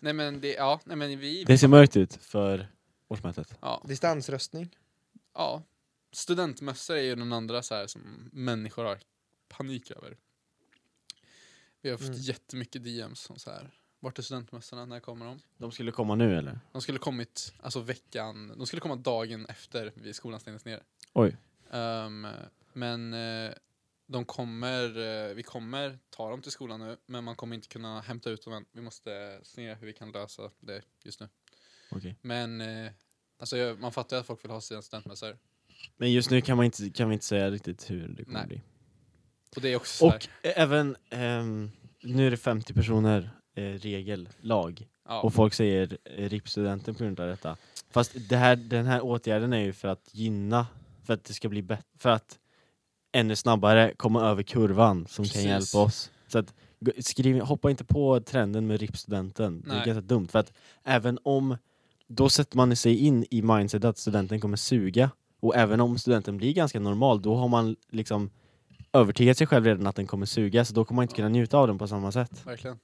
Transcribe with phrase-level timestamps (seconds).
[0.00, 1.44] Nej men det, ja, nej men vi...
[1.44, 2.68] Det ser mörkt ut för
[3.08, 3.54] årsmötet.
[3.60, 4.76] Ja, Distansröstning.
[5.34, 5.62] ja.
[6.12, 8.98] Studentmössor är ju den andra så här som människor har
[9.48, 10.16] panik över.
[11.82, 12.20] Vi har fått Mm.
[12.20, 13.70] jättemycket DMs som så här.
[14.00, 14.84] Vart är studentmössorna?
[14.84, 15.40] När kommer de?
[15.58, 16.60] De skulle komma nu eller?
[16.72, 20.82] De skulle kommit, alltså veckan, de skulle komma dagen efter vi skolan stängdes ner.
[21.12, 21.36] Oj.
[21.70, 22.26] Ehm,
[22.72, 23.50] men eh,
[24.10, 28.00] de kommer, eh, vi kommer ta dem till skolan nu, men man kommer inte kunna
[28.00, 28.64] hämta ut dem än.
[28.72, 31.28] Vi måste se hur vi kan lösa det just nu.
[31.90, 32.16] Okej.
[32.22, 32.92] Men eh,
[33.38, 35.38] alltså, man fattar ju att folk vill ha sina studentmössor.
[35.96, 38.48] Men just nu kan, man inte, kan vi inte säga riktigt hur det kommer Nej.
[38.48, 38.62] bli.
[39.56, 41.70] Och det är också Och även, ehm,
[42.02, 44.86] nu är det 50 personer eh, regel, lag.
[45.08, 47.56] ja, Och folk säger eh, RIP-studenten på grund av detta.
[47.90, 50.66] Fast det här, den här åtgärden är ju för att gynna,
[51.06, 52.39] för att det ska bli bättre, för att
[53.12, 55.42] ännu snabbare komma över kurvan som Precis.
[55.42, 56.10] kan hjälpa oss.
[56.26, 56.54] Så att,
[56.98, 59.62] skriv, hoppa inte på trenden med RIP-studenten.
[59.66, 60.52] Det är ganska dumt, för att
[60.84, 61.56] även om,
[62.06, 66.36] då sätter man sig in i mindset att studenten kommer suga, och även om studenten
[66.36, 68.30] blir ganska normal, då har man liksom
[68.92, 71.58] övertygat sig själv redan att den kommer suga, så då kommer man inte kunna njuta
[71.58, 72.46] av den på samma sätt.
[72.46, 72.78] verkligen.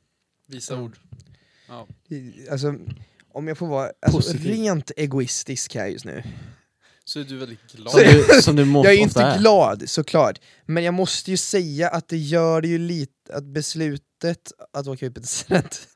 [0.47, 0.81] Visa Ja.
[0.81, 0.97] ord.
[1.69, 1.87] Ja.
[2.51, 2.75] Alltså,
[3.33, 6.23] om jag får vara alltså, rent egoistisk här just nu.
[7.09, 7.91] Så är du väldigt glad.
[7.91, 12.09] Som du, som du Jag är inte glad såklart, men jag måste ju säga att
[12.09, 15.89] det gör det ju lite, att beslutet att åka ut på student,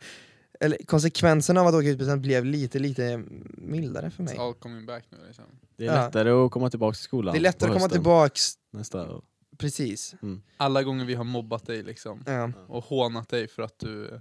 [0.61, 3.22] eller konsekvenserna av att åka ut på student blev lite, lite
[3.58, 4.34] mildare för mig.
[4.36, 5.44] It's all coming back nu liksom.
[5.77, 6.05] Det är Ja.
[6.05, 9.20] lättare att komma tillbaka till skolan Det är lättare att komma hösten tillbaks, Nästa.
[9.58, 10.14] precis.
[10.56, 12.22] Alla gånger vi har mobbat dig liksom.
[12.27, 12.53] Ja.
[12.69, 14.20] Och hånat dig för att du...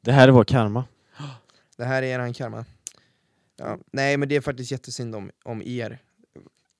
[0.00, 0.84] Det här är vår karma.
[1.76, 2.64] Det här är eran karma.
[3.56, 3.78] Ja.
[3.92, 6.02] Nej men det är faktiskt jättesynd om, om er.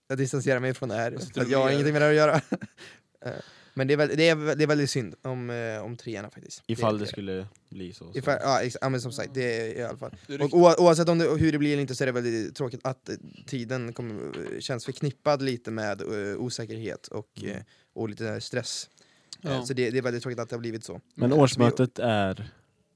[0.09, 2.09] Jag distanserar mig från det här, Jag sitter för att jag har ingenting med det
[2.09, 2.41] att göra.
[3.25, 3.33] Eh,
[3.75, 6.63] men det är, väl, det, är, det är väldigt synd om, eh, om treorna faktiskt.
[6.67, 8.13] Ifall det, det skulle bli så.
[8.13, 8.19] så.
[8.19, 10.17] Ifall, ja, ex- ja men som sagt, det är i alla fall.
[10.41, 13.09] Och oavsett om det, hur det blir eller inte så är det väldigt tråkigt att
[13.09, 13.15] eh,
[13.47, 17.63] tiden eh, känns förknippad lite med eh, osäkerhet och, Mm.
[17.95, 18.91] och lite stress.
[19.41, 19.67] Ja.
[19.67, 21.01] Så det, det är väldigt tråkigt att det har blivit så.
[21.15, 22.51] Men årsmötet är...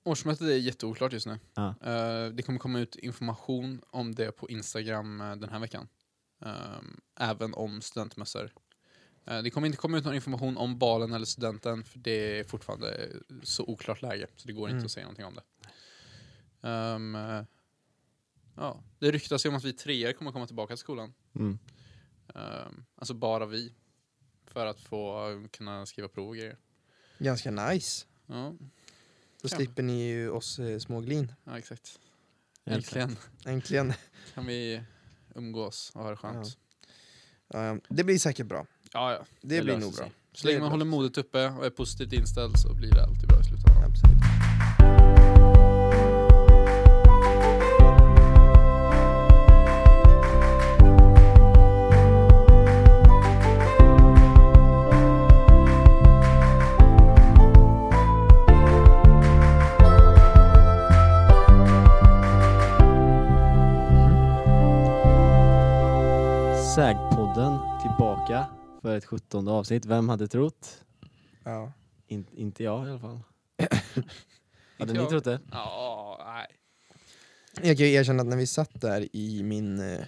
[0.04, 1.38] Årsmötet är jätteoklart just nu.
[1.54, 1.68] Ja.
[1.84, 5.88] Eh, det kommer komma ut information om det på Instagram den här veckan.
[6.40, 8.52] Ehm, även om studentmössor.
[9.26, 12.44] Eh, det kommer inte komma ut någon information om balen eller studenten för det är
[12.44, 13.08] fortfarande
[13.42, 14.76] så oklart läge så det går Mm.
[14.76, 15.42] inte att säga någonting om det.
[16.68, 17.42] Ehm, eh,
[18.56, 21.14] ja, det ryktas ju om att vi treor kommer komma tillbaka till skolan.
[21.34, 21.58] Mm.
[22.34, 23.74] Ehm, alltså bara vi.
[24.46, 26.56] För att få kunna skriva prov och grejer.
[27.18, 28.06] Ganska nice.
[28.26, 28.54] Ja,
[29.42, 29.56] Då Ja.
[29.56, 31.32] slipper ni ju oss eh, småglin.
[31.44, 32.00] ja exakt.
[32.64, 32.96] Exakt.
[32.96, 33.92] Äntligen Äntligen.
[34.34, 34.82] kan vi
[35.34, 36.58] umgås och ha det skönt.
[37.48, 38.66] Ja, det blir säkert bra.
[38.92, 39.24] Ja, ja.
[39.40, 40.08] Det, Det blir nog bra.
[40.32, 43.40] Så länge man håller modet uppe och är positivt inställd så blir det alltid bra
[43.40, 43.84] i slutändan.
[43.84, 44.29] Absolut.
[66.80, 68.46] Sägpodden tillbaka
[68.82, 69.84] för ett 17 avsnitt.
[69.86, 70.84] Vem hade trott?
[71.44, 71.72] Ja.
[72.06, 73.20] In, inte jag i alla fall.
[73.58, 73.72] Hade
[74.80, 75.08] Inte ni jag.
[75.08, 75.40] trott det?
[75.50, 76.46] Ja, nej.
[77.68, 80.04] Jag kan ju erkänna att när vi satt där i min eh,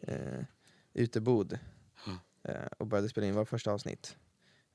[0.00, 0.44] eh,
[0.94, 1.58] utebod
[2.42, 4.16] eh, och började spela in vårt första avsnitt,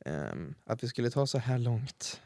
[0.06, 2.22] ehm, att vi skulle ta så här långt.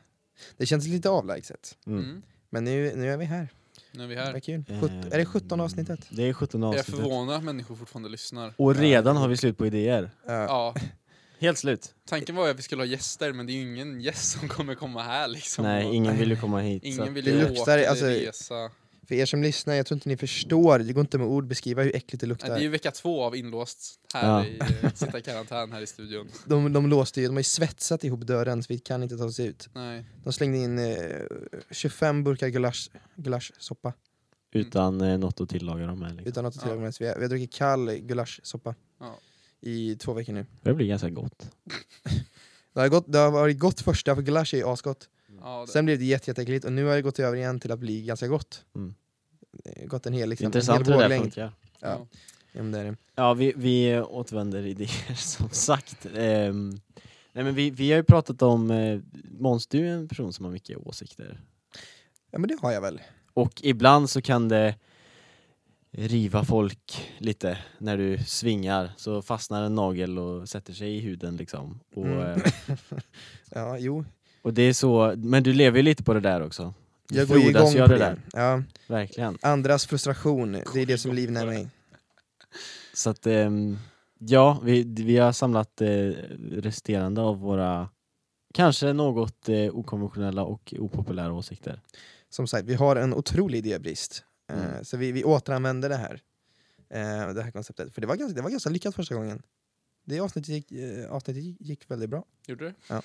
[0.57, 1.77] Det känns lite avlägset.
[1.85, 2.03] Mm.
[2.03, 2.21] Mm.
[2.49, 3.49] Men nu, nu är vi här.
[3.97, 4.39] Nu är vi Vad här.
[4.39, 4.63] kul.
[4.81, 5.99] Sjut- är det 17 avsnittet?
[6.09, 7.01] Det är 17 Jag är avsnittet.
[7.03, 8.53] förvånad att människor fortfarande lyssnar.
[8.57, 10.09] Och redan har vi slut på idéer.
[10.27, 10.33] Ja.
[10.33, 10.75] Ja,
[11.39, 11.93] Helt slut.
[12.09, 14.47] tanken var ju att vi skulle ha gäster men det är ju ingen gäst som
[14.49, 15.63] kommer komma här liksom.
[15.65, 16.81] Nej, Och ingen vill ju komma hit.
[16.83, 18.69] så ingen att- vill Det ju luktar, åka eller alltså- resa.
[19.07, 21.83] För er som lyssnar, jag tror inte ni förstår, det går inte med ord beskriva
[21.83, 22.47] hur äckligt det Nej, luktar.
[22.49, 24.45] det är ju vecka två av inlåst här Ja.
[24.45, 26.27] i, eh, sitta i karantän här i studion.
[26.45, 29.25] De, de låste ju, de har ju svetsat ihop dörren så vi kan inte ta
[29.25, 29.69] oss ut.
[29.73, 30.05] Nej.
[30.23, 30.95] De slängde in eh,
[31.71, 33.93] 25 burkar gulasch, gulaschsoppa
[34.51, 36.09] Utan eh, något att tillaga dem med.
[36.15, 36.27] Liksom.
[36.29, 36.61] utan något att Ja.
[36.61, 36.95] tillaga med.
[36.95, 39.19] Så vi, har, vi har druckit kall gulaschsoppa Ja.
[39.61, 40.45] i två veckor nu.
[40.61, 41.49] Det blir ganska gott.
[42.73, 45.09] Det har, gått, det har varit gott första, för gulasch är ju asgott.
[45.47, 47.71] Ja, det, Sen blev det jätte, jätteäckligt och nu har det gått över igen till
[47.71, 48.65] att bli ganska gott.
[48.75, 48.93] Mm.
[49.63, 51.23] Det har gått en hel, liksom, en Intressant hel hur det där våglängd.
[51.33, 51.53] funkar.
[51.79, 51.87] Ja.
[51.87, 52.07] ja.
[52.51, 52.95] Ja, men det är det.
[53.15, 56.05] Ja, vi, vi återvänder idéer som sagt.
[56.15, 56.69] Ehm,
[57.33, 58.99] nej, men vi, vi har ju pratat om, eh,
[59.39, 61.39] Måns du är en person som har mycket åsikter.
[62.31, 63.01] ja men det har jag väl.
[63.33, 64.75] Och ibland så kan det
[65.91, 71.37] riva folk lite när du svingar så fastnar en nagel och sätter sig i huden
[71.37, 71.79] liksom.
[71.95, 72.19] Och, Mm.
[72.41, 72.51] eh,
[73.51, 74.05] Ja, jo.
[74.47, 76.73] Och det är så, men du lever ju lite på det där också.
[77.09, 77.87] Det Jag går ju igång på det.
[77.87, 78.21] det där.
[78.33, 79.37] Ja, Verkligen.
[79.41, 81.51] andras frustration, det är det som livnär det.
[81.51, 81.67] mig.
[82.93, 83.77] Så att, ehm,
[84.17, 85.87] ja, vi, vi har samlat eh,
[86.51, 87.89] resterande av våra
[88.53, 91.81] kanske något eh, okonventionella och opopulära åsikter.
[92.29, 94.23] Som sagt, vi har en otrolig idébrist.
[94.51, 94.85] Eh, Mm.
[94.85, 96.21] Så vi, vi återanvänder det här.
[96.89, 97.93] Eh, det här konceptet.
[97.93, 99.41] För det var ganska, det var ganska lyckat första gången.
[100.05, 102.23] Det avsnittet gick, eh, avsnittet gick- väldigt bra.
[102.47, 102.73] Gjorde du?
[102.89, 103.01] Ja.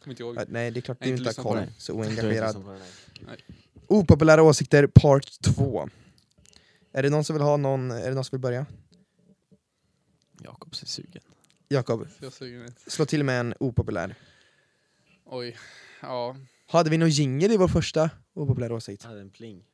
[0.00, 0.36] Kommer inte ihåg.
[0.36, 1.66] Eh, nej, det är klart du inte inte har koll.
[1.78, 2.64] Så oengagerad.
[3.86, 5.88] Opopulära åsikter part 2.
[6.92, 8.66] Är det någon som vill ha någon, är det någon som vill börja?
[10.42, 11.22] Jakob ser sugen.
[11.68, 14.14] Jakob, jag suger slå till med en opopulär.
[15.24, 15.56] Oj.
[16.02, 16.36] Ja.
[16.66, 19.02] Hade vi någon jingle i vår första opopulära åsikt?
[19.02, 19.64] Jag hade en pling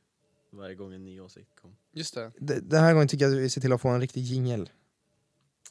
[0.51, 1.75] varje gång en ny åsikt kom.
[1.93, 2.31] Just det.
[2.39, 4.65] D- Den här gången tycker jag att vi ser till att få en riktig jingle.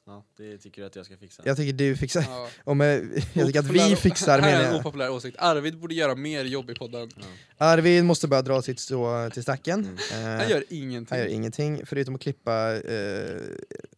[0.07, 1.43] Ja, det tycker du att jag ska fixa?
[1.47, 2.49] Jag tycker du fixar, Ja.
[2.65, 4.81] om, jag tycker att vi fixar Här är menar en jag.
[4.81, 5.37] opopulär åsikt.
[5.41, 7.11] Arvid borde göra mer jobb i podden.
[7.17, 7.25] Ja.
[7.59, 9.99] Arvid måste börja dra sitt strå till stacken.
[10.13, 10.25] Mm.
[10.35, 11.07] Eh, Han gör ingenting.
[11.11, 13.41] han gör ingenting förutom att klippa, eh,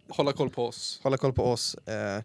[0.08, 1.00] Hålla koll på oss.
[1.02, 2.22] hålla koll på oss, eh,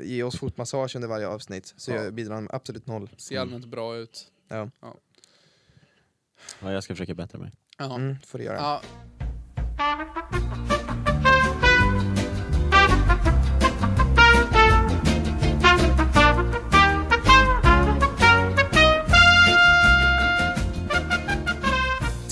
[0.00, 1.74] ge oss fotmassage under varje avsnitt.
[1.76, 2.04] Så Ja.
[2.04, 3.10] jag bidrar han med absolut noll.
[3.16, 4.26] Ser allmänt bra ut.
[4.48, 4.70] ja,
[6.60, 7.52] jag ska försöka bättra mig.
[7.78, 7.94] Ja.
[7.94, 8.56] Mm, får du göra.
[8.56, 8.82] Ja.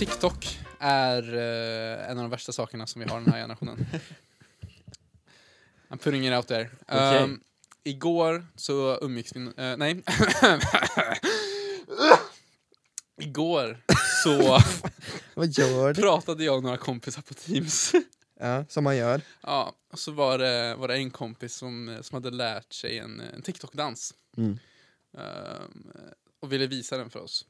[0.06, 3.86] TikTok är eh, en av de värsta sakerna som vi har den här generationen.
[5.88, 6.70] I'm putting it out there.
[6.88, 7.18] Okej.
[7.18, 7.40] Ehm,
[7.84, 9.46] igår så umgicks vi...
[9.56, 10.02] eh, nej.
[13.20, 13.82] igår
[14.24, 14.58] så
[15.34, 16.02] Vad gör du?
[16.02, 17.92] pratade jag och några kompisar på Teams.
[18.40, 19.20] Ja, som man gör.
[19.40, 23.20] ja, och så var det, var det en kompis som, som hade lärt sig en,
[23.20, 24.14] en TikTok-dans.
[24.36, 24.58] Mm.
[25.18, 25.92] ehm,
[26.40, 27.46] och ville visa den för oss.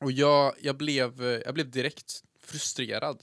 [0.00, 3.22] Och jag, jag, blev, eh, jag blev direkt frustrerad.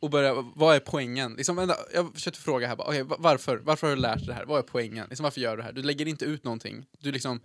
[0.00, 1.34] Och började, vad är poängen?
[1.34, 3.56] Liksom, vänta, jag försökte fråga här, bara, okay, varför?
[3.56, 4.44] Varför har du lärt dig det här?
[4.44, 5.06] Vad är poängen?
[5.08, 5.72] Liksom, varför gör du det här?
[5.72, 6.86] Du lägger inte ut någonting.
[6.98, 7.40] Du liksom,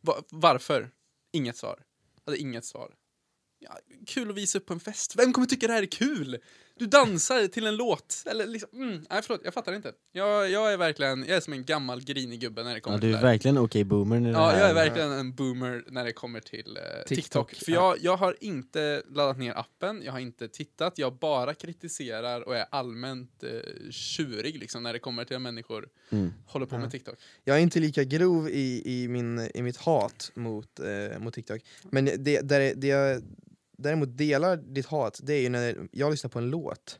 [0.00, 0.90] va, varför?
[1.32, 1.82] Inget svar.
[2.24, 2.94] Jag hade inget svar.
[3.58, 5.14] Ja, kul att visa upp på en fest.
[5.16, 6.38] Vem kommer tycka det här är kul?
[6.82, 8.22] Du dansar till en låt.
[8.26, 9.92] Eller liksom, mm, nej förlåt, jag fattar inte.
[10.12, 13.00] Jag, jag är verkligen, jag är som en gammal grinig gubbe när det kommer Ja,
[13.00, 13.32] till du det är här.
[13.32, 16.76] verkligen okej boomer när det Ja, jag är verkligen en boomer när det kommer till
[16.76, 17.50] eh, TikTok.
[17.50, 17.78] TikTok, För ja.
[17.96, 22.56] jag, jag har inte laddat ner appen, jag har inte tittat, jag bara kritiserar och
[22.56, 26.32] är allmänt eh, tjurig liksom när det kommer till att människor Mm.
[26.46, 26.78] håller på Ja.
[26.80, 27.14] med TikTok.
[27.44, 31.60] Jag är inte lika grov i, i, min, i mitt hat mot, eh, mot TikTok.
[31.90, 33.22] Men det, där, det jag
[33.82, 36.98] däremot delar ditt hat, det är ju när jag lyssnar på en låt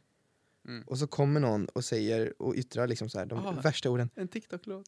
[0.68, 0.82] Mm.
[0.86, 3.50] och så kommer någon och säger och yttrar liksom så här, de Ah.
[3.50, 4.10] värsta orden.
[4.14, 4.86] En TikTok-låt.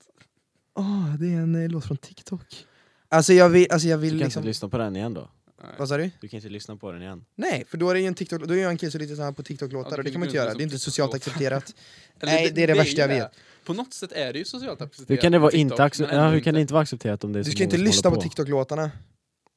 [0.74, 2.66] Åh, det är en eh, låt från TikTok.
[3.08, 4.40] Alltså jag vill, alltså jag Du vill kan liksom...
[4.40, 5.30] inte lyssna på den igen då?
[5.62, 5.72] Nej.
[5.78, 6.10] Vad sa du?
[6.20, 7.24] Du kan inte lyssna på den igen?
[7.34, 9.32] Nej, för då är det ju en TikTok, då är jag en kille som lyssnar
[9.32, 11.14] på TikTok-låtar Ja, och det du kan man inte göra, det är inte på socialt
[11.14, 11.74] accepterat.
[12.20, 13.32] Eller Nej, det är det värsta jag ju vet.
[13.64, 15.10] På något sätt är det ju socialt accepterat.
[15.10, 17.24] Hur kan det på vara TikTok, inte, accep- ja, hur kan det inte vara accepterat
[17.24, 18.90] om det är Du ska inte lyssna på håller TikTok-låtarna,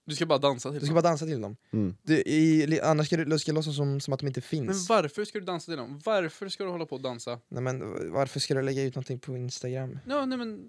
[0.07, 1.03] Du ska bara dansa till du ska dem.
[1.03, 1.55] bara dansa till dem.
[1.73, 1.95] Mm.
[2.03, 4.89] Du, i, annars ska du, ska låtsas som, som att de inte Men finns.
[4.89, 6.01] varför ska du dansa till dem?
[6.05, 7.39] Varför ska du hålla på och dansa?
[7.49, 7.79] Nej, men
[8.13, 9.99] varför ska du lägga ut någonting på Instagram?
[10.07, 10.59] Ja, nej men...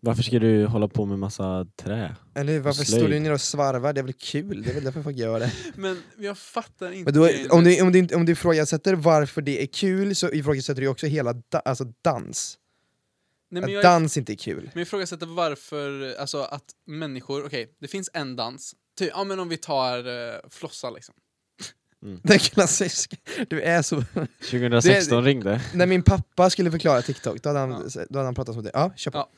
[0.00, 2.16] Varför ska du hålla på med massa trä?
[2.34, 3.02] Eller varför slöjd.
[3.02, 3.92] står du ner och svarvar?
[3.92, 4.62] Det är väl kul?
[4.62, 5.52] Det är väl därför folk gör det.
[5.76, 7.12] Men jag fattar inte.
[7.12, 10.82] Men då, om, du, om, du, om du ifrågasätter varför det är kul så ifrågasätter
[10.82, 12.58] du också hela da, alltså dans.
[13.50, 14.62] Nej, men Att jag, dans inte är kul.
[14.62, 18.74] Men jag ifrågasätter varför, alltså att människor, okej, det finns en dans.
[18.98, 21.14] Ty, ja men om vi tar uh, flossa liksom.
[22.22, 23.16] Den klassiska.
[23.48, 24.02] Du är så...
[24.50, 25.60] 2016 ringde.
[25.74, 28.02] När min pappa skulle förklara TikTok, då hade han, Ja.
[28.10, 28.70] då hade han pratat som det.
[28.74, 29.18] Ja, kör på.
[29.18, 29.28] Ja.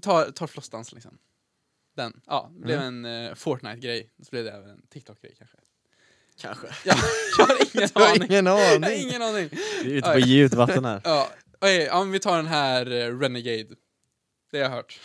[0.00, 1.18] Tar, tar flossdans liksom.
[1.96, 3.04] Den, ja, det blev Mm.
[3.04, 4.10] en uh, Fortnite-grej.
[4.22, 5.56] Så blev det även en TikTok-grej kanske.
[6.40, 6.66] Kanske.
[6.84, 6.94] Ja,
[7.74, 8.22] jag har ingen aning.
[8.30, 9.00] ingen Jag har aning.
[9.08, 9.48] ingen aning.
[9.84, 11.00] Vi är ute på djupt vatten här.
[11.04, 11.28] Ja,
[11.62, 13.76] okej, ja, men vi tar den här eh, Renegade.
[14.50, 15.00] Det har jag hört.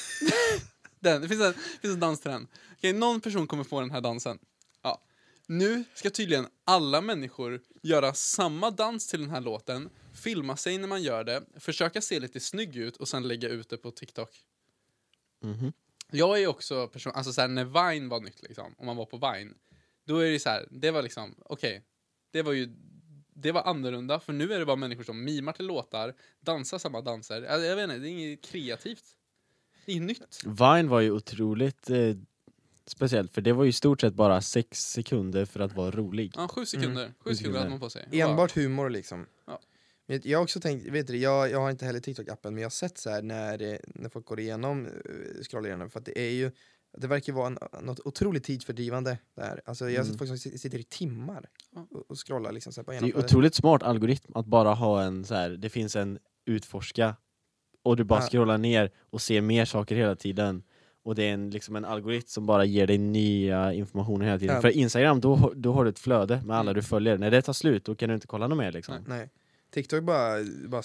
[1.00, 2.48] den, det finns en, det finns en dans till den.
[2.72, 4.38] Okej, någon person kommer få den här dansen.
[4.82, 5.02] Ja.
[5.46, 10.88] Nu ska tydligen alla människor göra samma dans till den här låten, filma sig när
[10.88, 14.40] man gör det, försöka se lite snygg ut och sen lägga ut det på TikTok.
[15.42, 15.72] Mhm.
[16.10, 19.16] Jag är också person, alltså såhär när Vine var nytt liksom, om man var på
[19.16, 19.54] Vine,
[20.04, 21.82] då är det så här, det var liksom, okej,
[22.30, 22.68] det var ju,
[23.34, 27.00] det var annorlunda, för nu är det bara människor som mimar till låtar, dansar samma
[27.00, 29.04] danser, alltså, jag vet inte, det är inget kreativt.
[29.86, 30.40] Det är nytt.
[30.44, 32.16] Vine var ju otroligt eh,
[32.86, 36.32] speciellt, för det var ju i stort sett bara sex sekunder för att vara rolig.
[36.36, 37.58] Ja, sju sekunder, sju sekunder sekunder.
[37.58, 38.08] hade man på sig.
[38.12, 39.26] Enbart humor liksom.
[39.46, 39.60] Ja.
[40.06, 42.70] Jag har också tänkt, vet du, jag, jag har inte heller TikTok-appen men jag har
[42.70, 46.18] sett så här när, eh, när folk går igenom, eh, scrollar igenom, för att det
[46.18, 46.50] är ju
[46.98, 49.60] Det verkar vara en, något otroligt tidsfördrivande där.
[49.64, 50.18] Alltså, jag har sett Mm.
[50.28, 51.48] folk som sitter i timmar
[51.90, 55.02] och, och scrollar liksom, så här, på Det är otroligt smart algoritm att bara ha
[55.02, 55.50] en så här.
[55.50, 57.16] det finns en utforska
[57.82, 58.26] och du bara Ja.
[58.26, 60.62] scrollar ner och ser mer saker hela tiden.
[61.04, 64.54] Och det är en, liksom en algoritm som bara ger dig nya informationer hela tiden.
[64.54, 64.60] Ja.
[64.62, 66.74] För Instagram, då, då har du ett flöde med alla Mm.
[66.74, 67.18] du följer.
[67.18, 68.94] När det tar slut, då kan du inte kolla något mer liksom.
[68.94, 69.18] Nej.
[69.18, 69.30] Nej.
[69.70, 70.82] TikTok bara, bara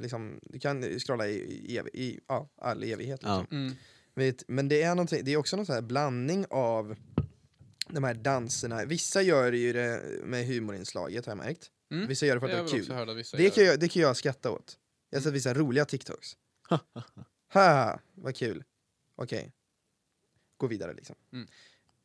[0.00, 1.32] liksom, du kan scrolla i,
[1.72, 3.20] i, ev- i ja, all evighet.
[3.22, 3.40] Ja.
[3.40, 3.56] Liksom.
[3.58, 3.74] Mm.
[4.14, 6.96] Vet, men det är, det är också någon sån blandning av
[7.88, 8.84] de här danserna.
[8.84, 11.70] Vissa gör ju det med humorinslaget har jag märkt.
[11.92, 12.06] Mm.
[12.06, 13.14] Vissa gör det för att det är kul.
[13.16, 14.78] vissa Det kan, jag, det kan jag skratta åt.
[15.10, 16.36] Jag har sett vissa roliga TikToks.
[17.48, 18.64] Haha, vad kul.
[19.16, 19.52] Okej.
[20.56, 21.16] Gå vidare liksom.
[21.32, 21.48] Mm.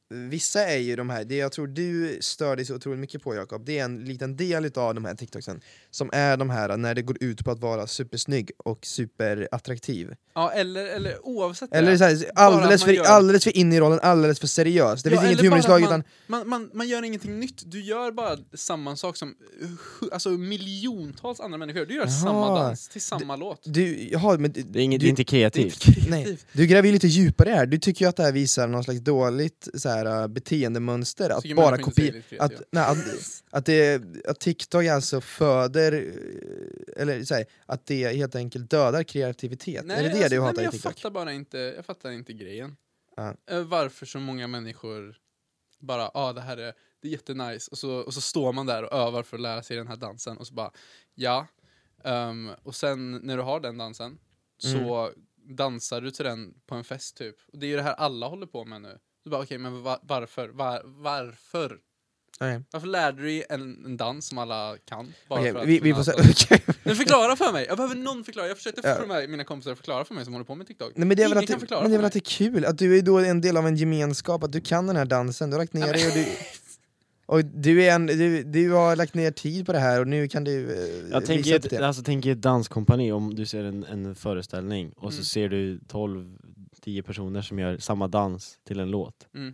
[0.09, 3.35] Vissa är ju de här, det jag tror du stör dig så otroligt mycket på
[3.35, 6.95] Jakob, det är en liten del av de här TikToksen som är de här när
[6.95, 10.13] det går ut på att vara supersnygg och superattraktiv.
[10.35, 11.97] Ja, eller, eller oavsett Eller det.
[11.97, 15.03] så här, alldeles, för, gör- alldeles för in i rollen, alldeles för seriös.
[15.03, 16.03] Det Ja, finns inget humorinslag utan...
[16.27, 19.69] Man, man, man gör ingenting nytt, du gör bara samma sak som uh,
[20.11, 21.85] alltså, miljontals andra människor gör.
[21.85, 22.11] Du gör Jaha.
[22.11, 23.61] samma dans till samma låt.
[23.65, 25.87] Du, jaha, men, Det är, inget, du, det är inte Det är kreativt.
[25.87, 27.65] inte Nej, du gräver ju lite djupare här.
[27.65, 31.29] Du tycker ju att det här visar någon slags dåligt så här, uh, beteendemönster.
[31.29, 32.43] Att Tycker bara kopiera...
[32.43, 32.97] Att, nej, att,
[33.49, 39.03] att, det, att TikTok alltså föder, eh, eller så här, att det helt enkelt dödar
[39.03, 39.83] kreativitet.
[39.83, 40.93] är det det alltså, du nej, hatar i jag TikTok?
[40.93, 42.75] fattar bara inte, jag fattar inte grejen.
[43.15, 43.35] Ja.
[43.51, 45.15] Eh, Varför så många människor
[45.79, 48.65] bara, ja ah, det här är, det är jättenice, och så, och så står man
[48.65, 50.71] där och övar för att lära sig den här dansen, och så bara,
[51.15, 51.47] ja.
[52.03, 54.19] Ehm, och sen när du har den dansen,
[54.57, 55.55] så Mm.
[55.55, 57.35] dansar du till den på en fest typ.
[57.53, 58.99] Och det är ju det här alla håller på med nu.
[59.25, 60.49] Du bara, okej, men va- varför?
[60.49, 61.77] Var, varför?
[62.39, 65.13] Okej, Varför lärde du dig en, en dans som alla kan?
[65.29, 66.63] Bara okej, för att vi, vi får okej.
[66.83, 67.65] Men förklara för mig!
[67.67, 68.47] Jag behöver någon förklara.
[68.47, 68.95] Jag försökte Ja.
[68.95, 70.91] få med mina kompisar att förklara för mig som håller på med TikTok.
[70.95, 72.07] Nej, men det är väl Ingen att kan det, förklara men det är för väl
[72.07, 74.61] att det är kul, att du är då en del av en gemenskap, att du
[74.61, 76.25] kan den här dansen, du har lagt ner dig och du...
[77.27, 80.27] Och du, är en, du, du har lagt ner tid på det här och nu
[80.27, 81.87] kan du eh, Jag tänker visa upp ett, det.
[81.87, 85.23] alltså, tänk ett danskompani, om du ser en, en föreställning och så Mm.
[85.25, 85.79] ser du
[86.85, 89.27] 12-10 personer som gör samma dans till en låt.
[89.35, 89.53] Mm.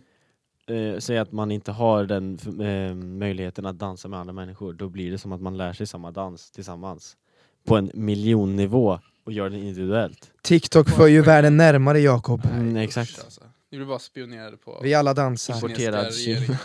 [0.66, 4.88] Eh, säg att man inte har den eh, möjligheten att dansa med andra människor, då
[4.88, 7.16] blir det som att man lär sig samma dans tillsammans.
[7.64, 10.30] På en miljonnivå och gör den individuellt.
[10.42, 12.48] TikTok för ju världen närmare Jakob.
[12.52, 13.20] Mm, exakt.
[13.24, 13.40] Alltså.
[13.70, 15.54] Vi blir bara spionerade på Vi alla dansar.
[15.54, 16.40] Importerad Kina.
[16.48, 16.56] Ja,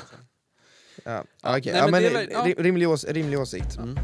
[1.03, 1.73] Ja, ja, okej.
[1.73, 2.53] nej, ja, men men ja.
[2.57, 3.77] rimlig, ås rimlig åsikt.
[3.77, 3.97] Mm.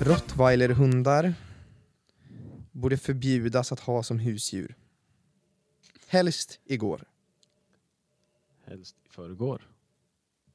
[0.00, 1.34] Rottweilerhundar
[2.72, 4.74] borde förbjudas att ha som husdjur.
[6.06, 7.04] Helst igår.
[8.66, 9.62] Helst i förrgår.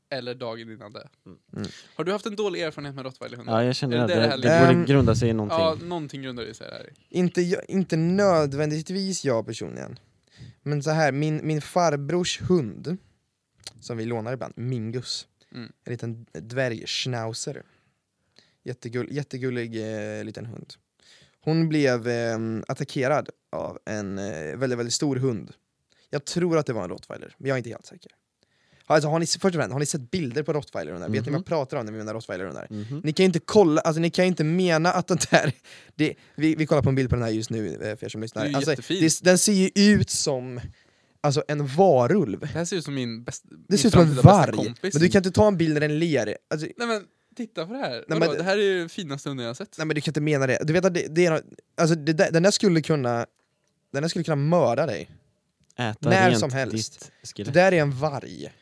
[0.09, 1.09] Eller dagen innan det.
[1.25, 1.37] Mm.
[1.55, 1.67] Mm.
[1.95, 3.53] Har du haft en dålig erfarenhet med rottweilerhundar?
[3.61, 4.85] Ja, jag känner Är att det det, det det, borde liksom?
[4.85, 5.59] grunda sig i någonting.
[5.59, 6.89] Ja, någonting grundar det sig här.
[7.09, 9.99] Inte, jag- inte nödvändigtvis jag personligen.
[10.61, 12.97] Men så här, min, min farbrors hund,
[13.79, 15.27] som vi lånar ibland, Mingus.
[15.51, 15.71] Mm.
[15.83, 17.63] En liten dvärgschnauzer.
[18.63, 19.75] Jättegull, jättegullig
[20.19, 20.73] eh, liten hund.
[21.41, 25.51] Hon blev eh, attackerad av en eh, väldigt, väldigt stor hund.
[26.09, 28.11] Jag tror att det var en rottweiler, men jag är inte helt säker.
[28.85, 31.09] Alltså, har ni, först och främst, har ni sett bilder på rottweilerhundar?
[31.09, 31.43] Vet ni vad jag Mhm.
[31.43, 32.67] pratar om när vi menar rottweilerhundar?
[32.69, 33.01] Mhm.
[33.03, 35.51] Ni kan ju inte kolla, alltså ni kan ju inte mena att den där...
[35.95, 38.09] Det, vi, vi kollar på en bild på den här just nu eh, för er
[38.09, 38.41] som lyssnar.
[38.43, 40.59] Det är ju Alltså, det, den ser ju ut som
[41.21, 42.39] alltså, en varulv.
[42.39, 44.51] Det här ser ut som min bästa Det ser ut som en varg.
[44.55, 44.93] kompis.
[44.93, 46.37] Men du kan inte ta en bild när den ler.
[46.49, 47.03] Alltså, Nej men,
[47.33, 48.03] titta på det här.
[48.07, 48.31] men Vadå?
[48.31, 49.77] det- det här är ju finaste hunden jag har sett.
[49.77, 50.57] nej men du kan inte mena det.
[50.61, 51.41] Du vet att det, det är
[51.77, 53.25] alltså, det den där skulle kunna...
[53.91, 55.09] Den där skulle kunna mörda dig.
[55.77, 57.11] Äta När rent som helst.
[57.35, 58.53] Det där är en varg.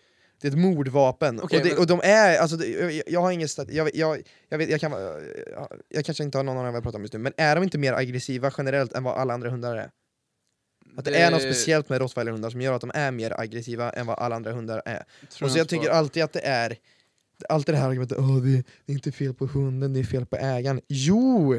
[0.41, 1.39] Det är ett mordvapen.
[1.43, 3.95] Okej, och, det, men- och de är, alltså, det, jag, jag har ingen stat, jag,
[3.95, 6.97] jag, jag, vet, jag, kan, jag, jag kanske inte har någon av vad jag pratar
[6.99, 9.75] om just nu, men är de inte mer aggressiva generellt än vad alla andra hundar
[9.75, 9.89] är?
[10.97, 14.05] Att det, är något speciellt med rottweilerhundar som gör att de är mer aggressiva än
[14.05, 15.03] vad alla andra hundar är.
[15.29, 16.77] tror Och så jag tycker alltid att det är
[17.49, 20.25] Alltid det här argumentet Åh, det, det är inte fel på hunden, det är fel
[20.25, 20.81] på ägaren.
[20.87, 21.53] Jo!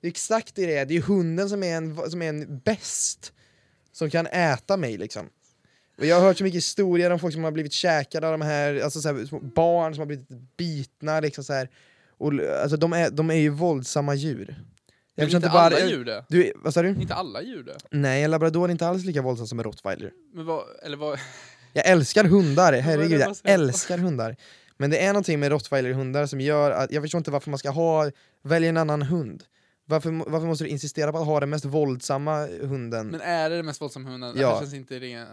[0.00, 2.58] Det är exakt det det är, det är hunden som är en, som är en
[2.58, 3.32] bäst
[3.92, 5.28] Som kan äta mig liksom.
[5.98, 8.44] Och jag har hört så mycket historier om folk som har blivit käkade av de
[8.44, 11.70] här, alltså så här barn som har blivit bitna liksom så här.
[12.18, 14.46] Och, alltså de är, de är ju våldsamma djur.
[14.46, 14.56] Men
[15.14, 16.24] Jag förstår inte inte alla djur det.
[16.28, 16.88] du, vad sa du?
[16.88, 17.76] Inte alla djur det.
[17.90, 20.12] Nej, en labrador är inte alls lika våldsam som en rottweiler.
[20.34, 21.18] Men vad, eller vad,
[21.72, 24.36] Jag älskar hundar, herregud, jag älskar hundar.
[24.76, 27.70] Men det är någonting med rottweilerhundar som gör att, jag förstår inte varför man ska
[27.70, 28.10] ha,
[28.42, 29.44] välja en annan hund.
[29.86, 33.08] Varför, varför måste du insistera på att ha den mest våldsamma hunden?
[33.08, 34.34] men är det den mest våldsamma hunden?
[34.34, 34.52] Det Ja.
[34.52, 35.28] här känns inte rent...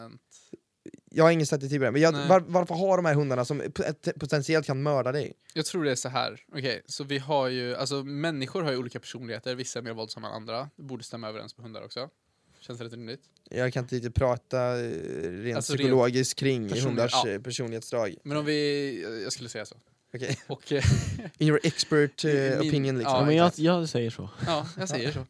[1.12, 3.62] jag har ingen statistik på det, men jag, var, varför har de här hundarna som
[3.62, 5.34] pot- potentiellt kan mörda dig?
[5.54, 6.40] Jag tror det är så här.
[6.54, 10.28] Okej, så vi har ju, alltså människor har ju olika personligheter, vissa är mer våldsamma
[10.28, 10.70] än andra.
[10.76, 12.10] Det borde stämma överens på hundar också.
[12.62, 13.22] Känns det rätt rimligt?
[13.50, 14.90] Jag kan inte riktigt prata eh,
[15.32, 17.30] rent Alltså, psykologiskt kring personlig- hundars ja.
[17.30, 18.16] eh, personlighetsdrag.
[18.24, 19.76] Men om vi, jag skulle säga så.
[20.14, 20.40] Okej.
[20.48, 20.84] Och, eh,
[21.38, 23.16] In your expert eh, Min- opinion liksom.
[23.18, 24.30] Ja, men jag, jag säger så.
[24.46, 25.26] ja, jag säger så.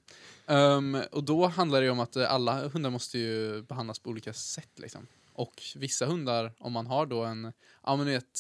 [0.54, 4.10] Ehm, och då handlar det ju om att eh, alla hundar måste ju behandlas på
[4.10, 5.08] olika sätt liksom.
[5.34, 8.40] Och vissa hundar, om man har då en, ja men du vet,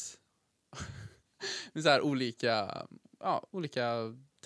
[1.74, 2.86] med så här olika,
[3.20, 3.96] ja, olika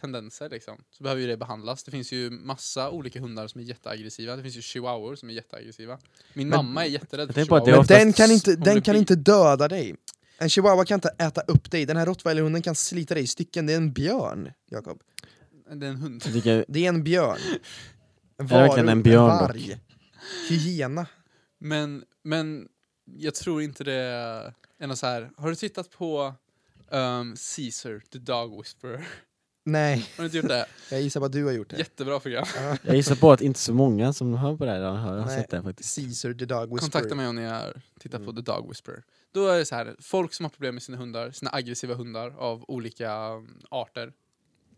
[0.02, 1.84] tendenser liksom, så behöver ju det behandlas.
[1.84, 4.36] Det finns ju massa olika hundar som är jätteaggressiva.
[4.36, 6.00] Det finns ju chihuahuor som är jätteaggressiva.
[6.34, 7.80] Min Men- mamma är jätterädd för Men chihuahuor.
[7.80, 9.96] oftast- den kan inte, den kan inte döda dig.
[10.38, 13.66] En chihuahua kan inte äta upp dig, den här rottweilerhunden kan slita dig i stycken,
[13.66, 15.02] det är en björn, Jakob.
[15.76, 16.22] Det är en hund.
[16.24, 17.38] Tycker, Det är en björn.
[18.38, 19.42] En Det är verkligen en björn dock.
[19.42, 19.80] varg.
[20.50, 21.08] Hyena.
[21.60, 22.68] Men, men
[23.18, 23.94] jag tror inte det
[24.80, 25.30] är något så här.
[25.38, 26.34] Har du tittat på
[26.90, 29.08] um, Caesar, the dog whisperer?
[29.68, 30.66] Nej, Har du inte gjort det?
[30.92, 31.78] jag gissar på att du har gjort det.
[31.78, 32.46] Jättebra program.
[32.56, 32.78] Ja.
[32.84, 35.38] jag gissar på att inte så många som hör på det här har, Nej.
[35.38, 35.96] sett det faktiskt.
[35.96, 36.80] Caesar the dog whisperer.
[36.80, 38.44] Kontakta mig om ni har tittat på Mm.
[38.44, 39.04] The Dog Whisperer.
[39.32, 42.30] Då är det så här, folk som har problem med sina hundar, sina aggressiva hundar
[42.38, 44.14] av olika mm, arter,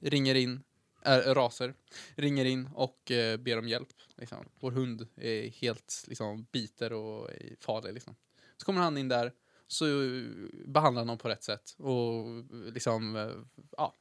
[0.01, 0.63] ringer in,
[1.05, 1.73] äh, raser,
[2.15, 3.89] ringer in och eh, ber om hjälp.
[4.15, 4.45] Liksom.
[4.59, 7.93] Vår hund är helt liksom, biter och är farlig.
[7.93, 8.15] Liksom.
[8.57, 9.31] Så kommer han in där,
[9.67, 10.23] så eh,
[10.65, 12.25] behandlar han dem på rätt sätt och
[12.73, 13.29] liksom, eh,
[13.77, 13.93] ja,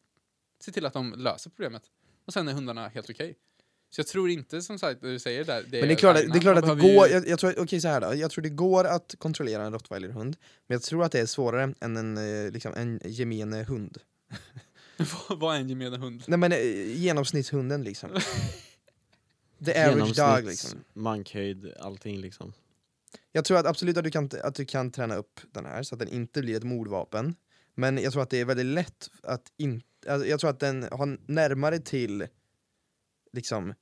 [0.65, 1.83] ser till att de löser problemet.
[2.25, 3.37] Och sen är hundarna helt okej.
[3.91, 6.39] Så jag tror inte som sagt, du säger där, det Men det är klart, det,
[6.39, 8.15] är klart att det går, ju- jag, jag tror, okej så här då.
[8.15, 10.37] jag tror det går att kontrollera en rottweilerhund,
[10.67, 13.99] men jag tror att det är svårare än en, eh, liksom, en gemene hund.
[15.29, 16.25] Vad- är en gemene hund?
[16.27, 16.59] Nej men eh,
[16.97, 18.11] genomsnittshunden liksom.
[19.65, 20.85] The average dog Genomsnitts, liksom.
[20.93, 22.53] mankhöjd, allting liksom.
[23.33, 25.95] Jag tror att absolut att du, kan, att du kan träna upp den här så
[25.95, 27.35] att den inte blir ett mordvapen.
[27.75, 29.87] Men jag tror att det är väldigt lätt att inte...
[30.09, 32.27] Alltså jag tror att den har närmare till
[33.33, 33.75] liksom eh,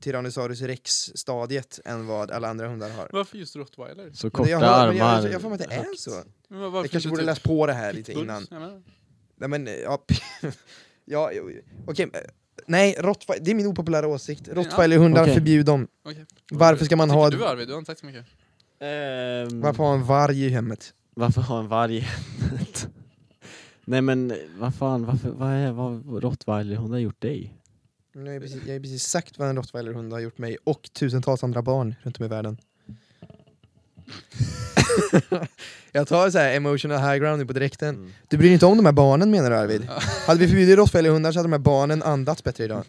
[0.00, 3.08] Tyrannosaurus rex-stadiet än vad alla andra hundar har.
[3.12, 4.10] Varför just rottweiler?
[4.12, 5.22] Så korta jag, hör, men armar.
[5.22, 6.10] jag, jag får mig att det är så.
[6.48, 8.46] Jag kanske borde typ läst på det här lite innan.
[8.50, 8.82] Jag.
[9.36, 10.04] Nej men, eh, ja,
[11.04, 11.50] ja jo.
[11.86, 12.10] okej.
[12.14, 12.20] eh,
[12.66, 14.48] Nej, rottweiler, det är min opopulära åsikt.
[14.48, 15.34] Rottweilerhundar, Okej.
[15.34, 15.88] förbjud dem.
[16.04, 16.26] Okej.
[16.50, 17.30] Varför ska man ha...
[17.30, 17.68] du Arvid?
[17.68, 18.24] Du har inte sagt så mycket.
[18.80, 20.94] Ehm, Varför ha en varg i hemmet?
[21.14, 22.88] varför ha en varg i hemmet?
[23.84, 27.54] Nej men vad fan, varför, vad är vad rottweilerhund har gjort dig?
[28.14, 31.44] Jag har precis, jag har precis sagt vad en rottweilerhund har gjort mig och tusentals
[31.44, 32.56] andra barn runt om i världen.
[35.92, 37.94] jag tar så här emotional high ground nu på direkten.
[37.94, 38.12] Mm.
[38.28, 39.88] Du bryr dig inte om de här barnen menar du Arvid?
[40.26, 42.84] Hade vi förbjudit rottweilerhundar så hade de här barnen andats bättre idag.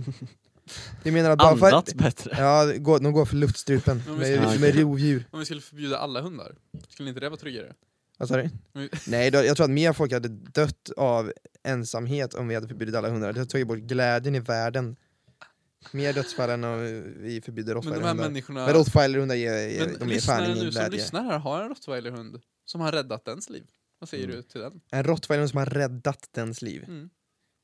[1.03, 2.35] Du menar att bara för Andats bättre?
[2.37, 2.65] Ja,
[2.99, 5.25] de går för luftstrupen med, ska- med rovdjur.
[5.31, 6.55] Om vi skulle förbjuda alla hundar,
[6.89, 7.73] skulle inte det vara tryggare?
[8.17, 8.49] Vad sa du?
[8.73, 12.67] Men- Nej, då, jag tror att mer folk hade dött av ensamhet om vi hade
[12.67, 13.33] förbjudit alla hundar.
[13.33, 14.95] Det hade tagit bort glädjen i världen.
[15.91, 16.79] Mer dödsfall än om
[17.17, 18.23] vi förbjuder Men rottweilerhundar.
[18.29, 18.65] människorna...
[18.65, 20.89] Men rottweilerhundar ger, Men de ger fan ingen nu som glädje.
[20.99, 23.63] lyssnar här har en rottweilerhund som har räddat dens liv.
[23.99, 24.35] Vad säger Mm.
[24.35, 24.81] du till den?
[24.91, 26.83] En rottweiler som har räddat dens liv.
[26.87, 27.09] Mm.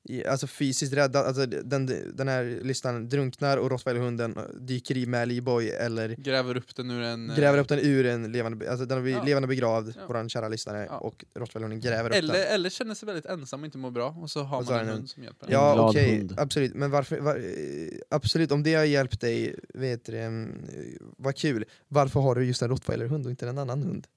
[0.09, 5.27] I- Alltså fysiskt räddat, alltså den, den här lyssnaren drunknar och rottweilerhunden dyker i med
[5.27, 7.29] livboj eller Gräver upp den ur en...
[7.29, 9.25] eh, gräver upp den ur en levande, alltså den har blivit Ja.
[9.25, 10.07] levande begravd, Ja.
[10.07, 10.97] våran kära lyssnare, Ja.
[10.97, 12.47] och rottweilerhunden gräver upp Eller, den.
[12.47, 14.79] eller känner sig väldigt ensam och inte mår bra och så har Och så man
[14.79, 15.51] har en hund som hjälper en.
[15.51, 16.33] Ja okej, hund.
[16.37, 17.43] absolut, men varför, var, eh,
[18.09, 20.47] absolut om det har hjälpt dig, vet du,
[21.17, 21.65] vad kul.
[21.87, 24.07] Varför har du just en rottweilerhund och inte en annan hund?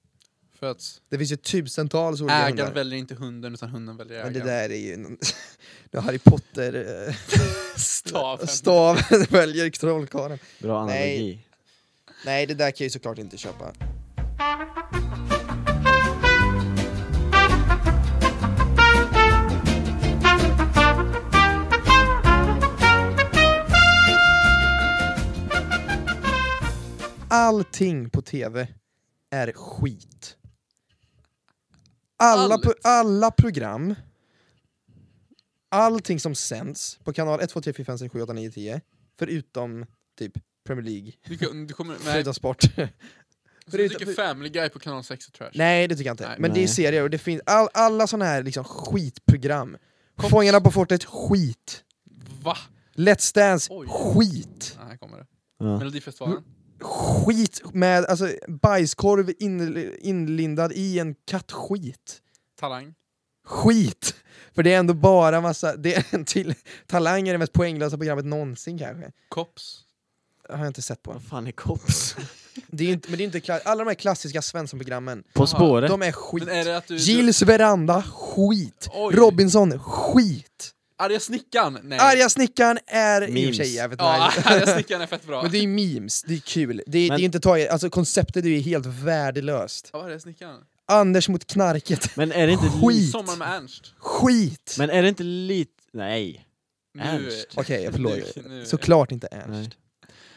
[0.62, 2.72] För att Det finns ju tusentals olika ägaren hundar.
[2.74, 4.68] väljer inte hunden utan hunden väljer Men det ägaren.
[4.68, 5.18] där är ju någon-
[5.90, 7.14] det är Harry Potter eh,
[7.76, 8.46] Staven.
[8.46, 10.38] staven väljer trollkarlen.
[10.58, 11.14] Bra Nej.
[11.16, 11.46] analogi.
[12.26, 13.72] Nej det där kan jag ju såklart inte köpa.
[27.28, 28.68] Allting på tv
[29.30, 30.36] är skit.
[32.22, 33.94] Alla, pro- alla program,
[35.68, 38.80] allting som sänds på kanal 1, 2, 3, 4, 5, 6, 7, 8, 9, 10,
[39.18, 39.86] förutom
[40.18, 40.32] typ
[40.66, 41.94] Premier League, Du, kan- du kommer...
[42.04, 42.62] Nej, förutom sport.
[43.66, 45.50] så du tycker Family Guy på kanal 6 är trash?
[45.54, 46.36] Nej det tycker jag inte, Nej.
[46.40, 49.76] men det är serier och det finns all, alla såna här liksom skitprogram.
[50.16, 51.84] Kom- Fångarna på fortet, skit.
[52.42, 52.56] Va?
[52.94, 53.86] Let's Dance, Oj.
[53.90, 54.76] skit.
[54.80, 55.26] Ja, här kommer det.
[55.58, 55.78] Ja.
[55.78, 56.42] Melodifestivalen?
[56.82, 62.20] Skit med alltså, bajskorv in, inlindad i en kattskit.
[62.60, 62.94] Talang?
[63.46, 64.14] Skit!
[64.54, 66.54] För det är ändå bara massa, det är en till,
[66.86, 69.12] Talang är det mest poänglösa programmet någonsin kanske.
[69.28, 69.78] Cops?
[70.48, 71.12] Det har jag inte sett på.
[71.12, 72.16] Vad fan är kops?
[72.66, 75.90] Det är inte, men det är inte kla- alla de här klassiska Svensson-programmen, På spåret?
[75.90, 76.44] de är skit.
[76.44, 76.96] Men är det att du...
[76.96, 78.88] Gills veranda, skit.
[78.92, 79.14] Oj.
[79.16, 80.70] Robinson, skit.
[80.96, 81.78] Arga snickaren?
[81.82, 81.98] Nej.
[81.98, 83.56] Arga snickaren är i och för Memes.
[83.56, 85.42] sig jävligt Ja, arga snickaren är fett bra.
[85.42, 86.82] Men det är memes, det är kul.
[86.86, 89.90] Det är, Men- det är inte taget, alltså konceptet är ju helt värdelöst.
[89.92, 90.60] Ja, arga snickaren.
[90.86, 93.10] Anders mot knarket, Men är det inte Skit.
[93.10, 93.94] Sommar med Ernst.
[93.98, 94.74] skit!
[94.78, 95.70] Men är det inte lite...
[95.92, 96.46] Nej.
[96.94, 97.48] Nu- Ernst.
[97.54, 98.36] Okej, jag förlåt.
[98.36, 99.48] Nu- nu- Såklart inte Ernst.
[99.48, 99.70] Nej.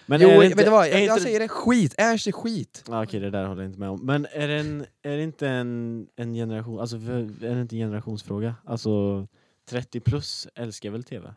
[0.07, 0.87] Men jo, är det vet inte, du vad?
[0.87, 1.95] Jag, inte jag säger det, skit!
[1.97, 2.83] Ernst är skit!
[2.87, 4.05] Ja, Okej, det där håller jag inte med om.
[4.05, 7.79] Men är det, en, är det inte en, en generation, alltså är det inte en
[7.79, 8.55] generationsfråga?
[8.65, 9.27] Alltså
[9.65, 11.33] 30 plus älskar väl TV?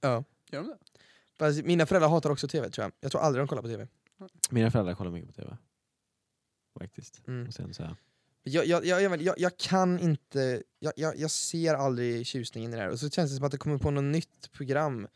[0.00, 0.24] Ja.
[0.50, 0.78] Gör de det?
[1.38, 2.92] Fast mina föräldrar hatar också TV tror jag.
[3.00, 3.86] Jag tror aldrig de kollar på TV.
[4.50, 5.56] Mina föräldrar kollar mycket på TV.
[6.78, 7.44] Faktiskt, Mm.
[7.44, 7.96] måste jag ändå säga.
[8.42, 12.82] Jag, jag, jag, jag, jag, kan inte, jag, jag, jag ser aldrig tjusningen i det
[12.82, 12.88] här.
[12.90, 15.08] Och så känns det som att det kommer på något nytt program.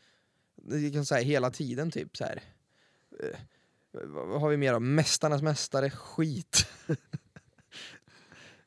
[0.55, 2.41] Det kan säga hela tiden typ så här.
[3.19, 3.39] Eh,
[3.91, 4.79] vad vad har vi mer då?
[4.79, 6.67] Mästarnas mästare, skit.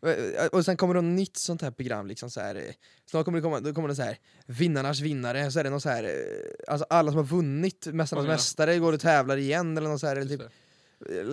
[0.09, 2.55] Eh, och sen kommer det något nytt sånt här program, liksom så här.
[2.55, 2.63] eh,
[3.11, 5.81] snart kommer det komma, då kommer det så här, vinnarnas vinnare, så är det någon
[5.81, 6.11] så här, eh,
[6.73, 8.33] alltså alla som har vunnit Mästarnas Oj då.
[8.33, 10.43] mästare går och tävlar igen eller något så här, eller typ,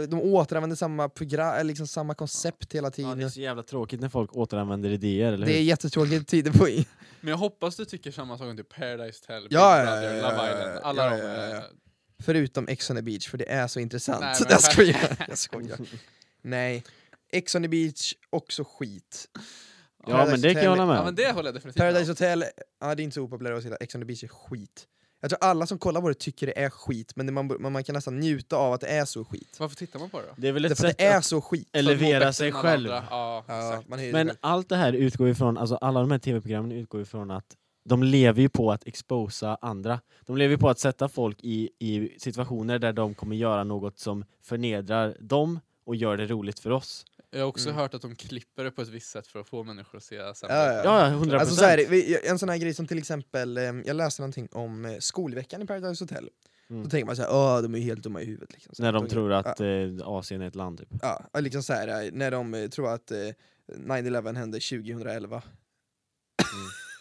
[0.09, 3.17] de återanvänder samma program, eller liksom samma koncept hela Ja, tiden.
[3.17, 5.63] det är så jävla tråkigt när folk återanvänder idéer, eller Det är hur?
[5.63, 6.65] jättetråkigt tider på
[7.21, 10.21] Men jag hoppas du tycker samma sak om typ Paradise Big Ja, ja, Brother, ja,
[10.31, 10.75] Love ja, ja, Island.
[10.75, 11.61] ja, Alla ja, de ja, ja.
[12.23, 14.21] Förutom Ex on the beach, för det är så intressant.
[14.21, 15.25] Nej, men- jag skojar.
[15.27, 15.77] jag skojar.
[16.41, 16.83] Nej,
[17.33, 19.27] Ex on the beach, också skit.
[20.07, 21.05] Ja men det kan jag hålla med Ja om.
[21.05, 22.07] men det håller jag definitivt Paradise med.
[22.07, 22.43] Hotel,
[22.81, 24.87] ja, det är inte så opopulärt att säga Ex on the beach är skit.
[25.21, 27.71] Jag tror alla som kollar på det tycker det är skit, men det man, man,
[27.71, 29.55] man kan nästan njuta av att det är så skit.
[29.59, 30.33] Varför tittar man på det då?
[30.37, 31.69] Det är väl Det är ett för att sätt det är att så skit.
[31.71, 32.91] För att må elevera bättre sig än alla själv.
[32.91, 33.03] andra.
[33.09, 33.89] Ja, Ja, exakt.
[33.89, 36.71] man är ju Men väl- allt det här utgår ifrån, alltså alla de här tv-programmen
[36.71, 37.45] utgår ifrån att
[37.85, 39.99] de lever ju på att exposa andra.
[40.25, 43.99] De lever ju på att sätta folk i, i situationer där de kommer göra något
[43.99, 47.05] som förnedrar dem och gör det roligt för oss.
[47.33, 47.79] Jag har också Mm.
[47.81, 50.35] hört att de klipper det på ett visst sätt för att få människor att se
[50.35, 50.85] sämre Ja, ut.
[50.85, 51.39] Ja, 100%.
[51.39, 54.47] Alltså så här, vi- en sån här grej som till exempel, eh, jag läste någonting
[54.51, 56.29] om eh, skolveckan i Paradise Hotel.
[56.69, 56.83] Mm.
[56.83, 58.53] Då tänker man såhär, åh de är ju helt dumma i huvudet.
[58.53, 58.75] Liksom.
[58.75, 60.87] Så När de tror att Ja, eh, Asien är ett land typ.
[61.01, 63.17] ja, liksom så här, eh, när de eh, tror att eh,
[63.77, 65.41] 9-11 hände 2011.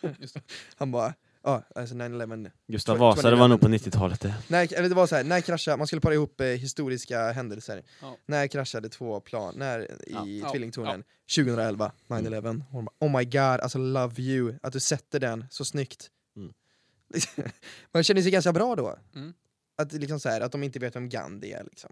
[0.18, 0.40] Just det.
[0.76, 3.48] Han bara, ja alltså 9-11 Gustav Vasa, det var 2011.
[3.48, 4.34] nog på 90-talet det.
[4.48, 7.82] När, eller det var så här, när kraschade, man skulle para ihop eh, historiska händelser.
[8.00, 8.16] Ja.
[8.26, 10.26] När kraschade två plan, när i Ja.
[10.26, 10.50] Ja.
[10.50, 11.04] tvillingtornen?
[11.36, 12.62] 2011, 9-11.
[12.70, 16.10] Hon bara, oh my god, alltså love you, att du sätter den så snyggt.
[16.36, 16.52] Mm.
[17.92, 18.98] man känner sig ganska bra då.
[19.14, 19.34] Mm.
[19.76, 21.64] Att, liksom så här, att de inte vet vem Gandhi är.
[21.64, 21.90] Liksom.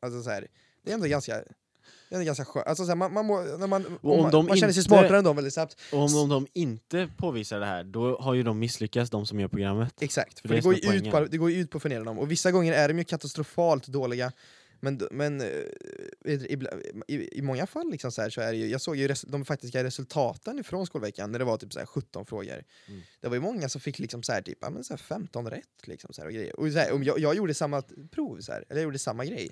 [0.00, 0.48] Alltså så här,
[0.82, 1.42] det är ändå ganska
[2.18, 2.66] det är ganska skönt.
[2.66, 5.36] Alltså, man, man, må, när man, om man, de man känner sig smartare än dem
[5.36, 5.76] väldigt snabbt.
[5.92, 9.40] Och om, om de inte påvisar det här, då har ju de misslyckats, de som
[9.40, 10.02] gör programmet.
[10.02, 12.04] Exakt, För för det det, går ju ut på, det går ut på att förnedra
[12.04, 12.18] dem.
[12.18, 14.32] Och vissa gånger är de ju katastrofalt dåliga.
[14.84, 15.46] Men, men eh,
[16.24, 19.08] ibla- i, i många fall liksom så, här, så är det ju, jag såg ju
[19.08, 22.64] res, de faktiska resultaten ifrån skolveckan när det var typ så här 17 frågor.
[22.88, 23.00] Mm.
[23.20, 25.50] Det var ju många som fick liksom så här, typ, ja, men så här 15
[25.50, 25.86] rätt.
[25.86, 26.60] Liksom, så och grejer.
[26.60, 29.50] Och så om jag, jag gjorde samma prov, så eller jag gjorde samma grej.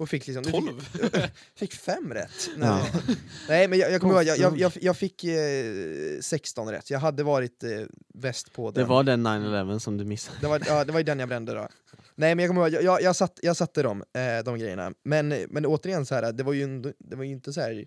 [0.00, 0.80] Och fick liksom, nu 12?
[0.80, 1.12] Fick,
[1.54, 2.50] fick fem rätt.
[2.60, 2.86] Ja.
[2.94, 3.16] Nej,
[3.48, 6.90] Nej men jag, jag kommer ihåg, jag, jag, jag, jag fick eh, 16 rätt.
[6.90, 7.70] Jag hade varit eh,
[8.14, 8.82] bäst på den.
[8.82, 10.38] Det var den 9-11 som du missade.
[10.40, 11.68] Det var, ja, det var ju den jag brände då.
[12.14, 14.94] Nej men jag kommer ihåg, jag, jag, jag, satt, jag satte dem, eh, de grejerna.
[15.02, 17.84] Men, men återigen, så här, det, var ju, det var ju inte så här...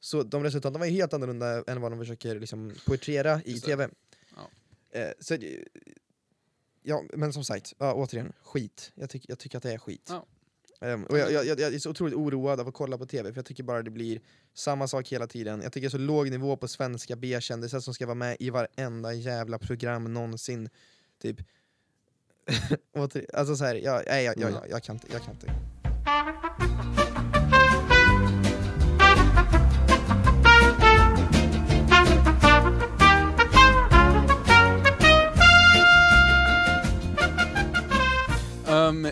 [0.00, 3.88] Så de resultaten var ju helt annorlunda än vad de försöker liksom, poetrera i tv.
[4.36, 5.00] Ja.
[5.00, 5.36] Eh, så,
[6.82, 8.92] ja, men som sagt, ja, återigen, skit.
[8.94, 10.06] Jag, tyck, jag tycker att det är skit.
[10.08, 10.26] Ja.
[10.80, 13.32] Um, och jag, jag, jag, jag är så otroligt oroad av att kolla på tv,
[13.32, 14.20] för jag tycker bara det blir
[14.54, 15.60] samma sak hela tiden.
[15.62, 18.50] Jag tycker det är så låg nivå på svenska B-kändisar som ska vara med i
[18.50, 20.68] varenda jävla program någonsin.
[21.22, 21.36] Typ.
[23.34, 25.06] Alltså så här, jag, nej, jag, jag, jag, jag kan inte.
[25.12, 26.47] Jag kan inte.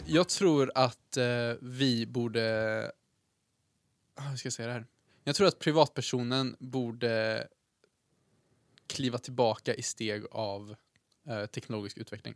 [0.06, 2.92] Jag tror att eh, vi borde...
[4.14, 4.86] ah, Hur ska jag säga det här?
[5.24, 7.48] Jag tror att privatpersonen borde
[8.86, 10.76] kliva tillbaka i steg av
[11.28, 12.34] eh, teknologisk utveckling.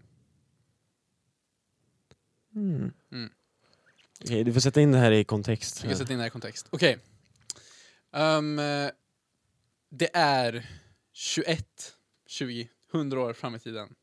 [2.54, 2.92] Mm.
[4.24, 5.84] Okej, du får sätta in det här i kontext.
[5.84, 6.66] Jag ska sätta in det här i kontext.
[6.70, 6.98] Okej.
[8.12, 8.90] Ehm, eh,
[9.88, 10.66] det är
[11.12, 11.94] 21,
[12.26, 13.94] 20, 100 år fram i tiden.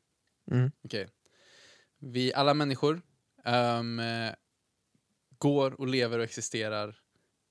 [0.52, 0.72] Mm.
[0.84, 1.08] Okej.
[2.00, 3.02] Vi alla människor
[3.48, 4.34] eh,
[5.38, 7.00] går och lever och existerar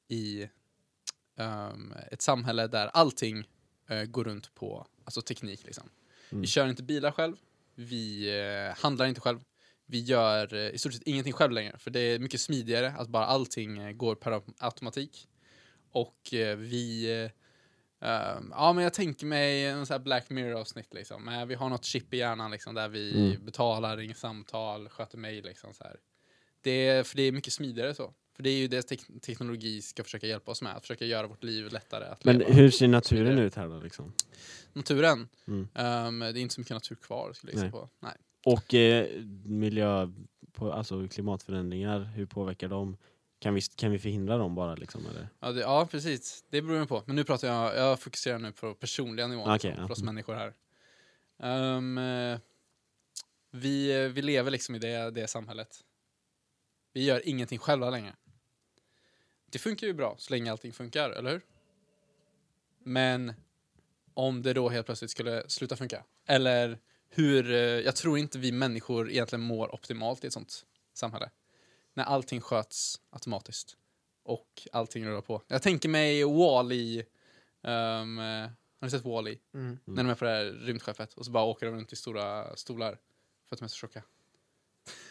[0.09, 0.49] i
[1.37, 3.49] ehm, ett samhälle där allting
[3.89, 5.65] eh, går runt på alltså teknik.
[5.65, 5.91] Liksom.
[6.31, 6.41] Mm.
[6.41, 7.37] Vi kör inte bilar själv,
[7.75, 9.39] vi eh, handlar inte själv,
[9.87, 11.79] vi gör eh, i stort sett ingenting själv längre.
[11.79, 15.29] För det är mycket smidigare att bara allting går per automatik.
[15.91, 17.31] Och vi...
[18.07, 21.29] ehm, ja, men jag tänker mig en sån här Black Mirror-avsnitt liksom.
[21.29, 23.45] Eh, vi har något chip i hjärnan liksom, där vi Mm.
[23.45, 25.97] betalar, ringer samtal, sköter mejl liksom så här.
[26.62, 28.14] Det är, för det är mycket smidigare så.
[28.37, 30.77] För det är ju det tek- teknologi ska försöka hjälpa oss med.
[30.77, 32.53] Att försöka göra vårt liv lättare att Men leva.
[32.53, 34.12] hur ser naturen ut här då liksom?
[34.73, 35.29] Naturen.
[35.47, 35.69] Mm.
[35.75, 37.73] ehm, det är inte så mycket natur kvar skulle jag gissa Nej.
[37.73, 37.88] på.
[38.01, 38.12] Nej.
[38.45, 39.07] Och eh,
[39.45, 40.12] miljö,
[40.53, 42.97] på, alltså klimatförändringar, hur påverkar de?
[43.38, 45.29] Kan vi, kan vi förhindra dem bara liksom eller?
[45.40, 46.44] Ja, det, ja, precis.
[46.51, 47.03] Det beror ju på.
[47.07, 49.87] Men nu pratar jag, jag fokuserar nu på personliga nivån Okej, liksom, ja.
[49.87, 50.14] för oss Mm.
[50.14, 50.55] människor här.
[52.33, 52.38] Eh,
[53.51, 55.85] vi, vi lever liksom i det, det samhället.
[56.92, 58.16] Vi gör ingenting själva längre.
[59.51, 61.40] Det funkar ju bra så länge allting funkar, eller hur?
[62.79, 63.33] Men
[64.14, 66.05] om det då helt plötsligt skulle sluta funka.
[66.27, 71.31] Eller hur, eh, jag tror inte vi människor egentligen mår optimalt i ett sånt samhälle.
[71.97, 73.77] När allting sköts automatiskt
[74.23, 75.43] och allting rullar på.
[75.49, 76.99] Jag tänker mig Wall-E.
[77.63, 79.39] eh, har ni sett Wall-E?
[79.55, 79.79] Mm.
[79.85, 82.57] När de är på det här rymdskeppet och så bara åker de runt i stora
[82.57, 82.99] stolar
[83.49, 84.03] för att de är så tjocka.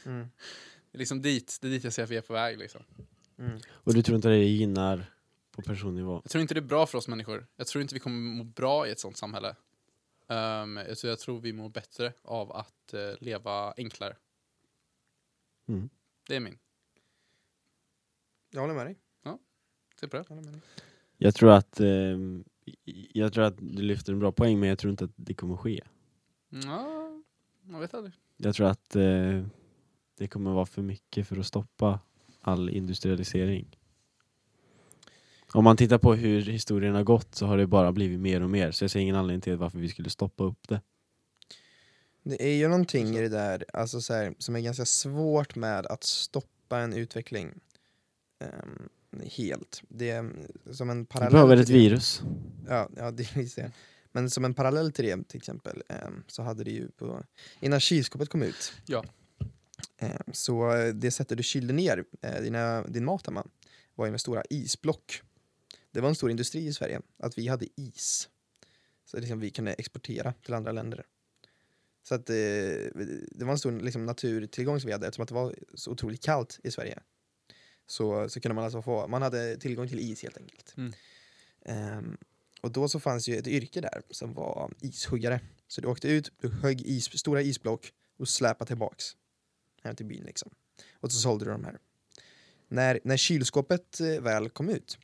[0.05, 0.27] Mm.
[0.91, 2.81] Det är liksom dit, det är dit jag ser att vi är på väg liksom.
[3.37, 3.59] Mm.
[3.69, 5.05] Och du tror inte det gynnar
[5.51, 6.21] på personnivå?
[6.23, 7.47] Jag tror inte det är bra för oss människor.
[7.55, 9.55] Jag tror inte vi kommer må bra i ett sånt samhälle.
[10.27, 14.15] Um, jag, tror, jag tror vi mår bättre av att eh, leva enklare.
[15.67, 15.89] Mm.
[16.27, 16.57] Det är min.
[18.55, 18.97] Jag håller med dig.
[19.99, 20.25] Se på det.
[20.29, 20.61] Jag med dig.
[21.17, 22.43] Jag tror att ehm,
[23.13, 25.57] jag tror att du lyfter en bra poäng men jag tror inte att det kommer
[25.57, 25.81] ske.
[26.49, 27.21] Ja,
[27.61, 28.13] man vet aldrig.
[28.37, 29.45] Jag tror att eh,
[30.17, 31.99] det kommer vara för mycket för att stoppa
[32.41, 33.77] all industrialisering.
[35.53, 38.49] Om man tittar på hur historien har gått så har det bara blivit mer och
[38.49, 40.81] mer så jag ser ingen anledning till varför vi skulle stoppa upp det.
[42.23, 45.85] Det är ju någonting i det där alltså så här, som är ganska svårt med
[45.85, 47.59] att stoppa en utveckling
[49.31, 49.81] helt.
[49.89, 50.31] Det är
[50.71, 52.21] som en parallell behöver till ett det- virus.
[52.67, 53.71] Ja, ja det visst det.
[54.11, 57.23] Men som en parallell till det till exempel ehm, så hade det ju på,
[57.59, 59.05] innan kylskåpet kom ut Ja.
[59.97, 63.47] ehm, så eh, det sättet du kylde ner eh, dina, din mat hemma
[63.95, 65.21] var ju med stora isblock.
[65.91, 68.29] Det var en stor industri i Sverige att vi hade is.
[69.05, 71.05] Så liksom vi kunde exportera till andra länder.
[72.03, 72.35] Så att eh,
[73.31, 76.23] det var en stor liksom, naturtillgång som vi hade eftersom att det var så otroligt
[76.23, 76.99] kallt i Sverige.
[77.87, 80.73] Så, så kunde man alltså få, man hade tillgång till is helt enkelt.
[80.77, 80.93] Mm.
[81.65, 82.17] Ehm,
[82.61, 85.39] och då så fanns ju ett yrke där som var ishuggare.
[85.67, 89.15] Så du åkte ut, du högg is, stora isblock och släpade tillbaks
[89.83, 90.51] hem till byn liksom.
[90.93, 91.79] Och så sålde du de här.
[92.67, 94.97] När, när kylskåpet eh, väl kom ut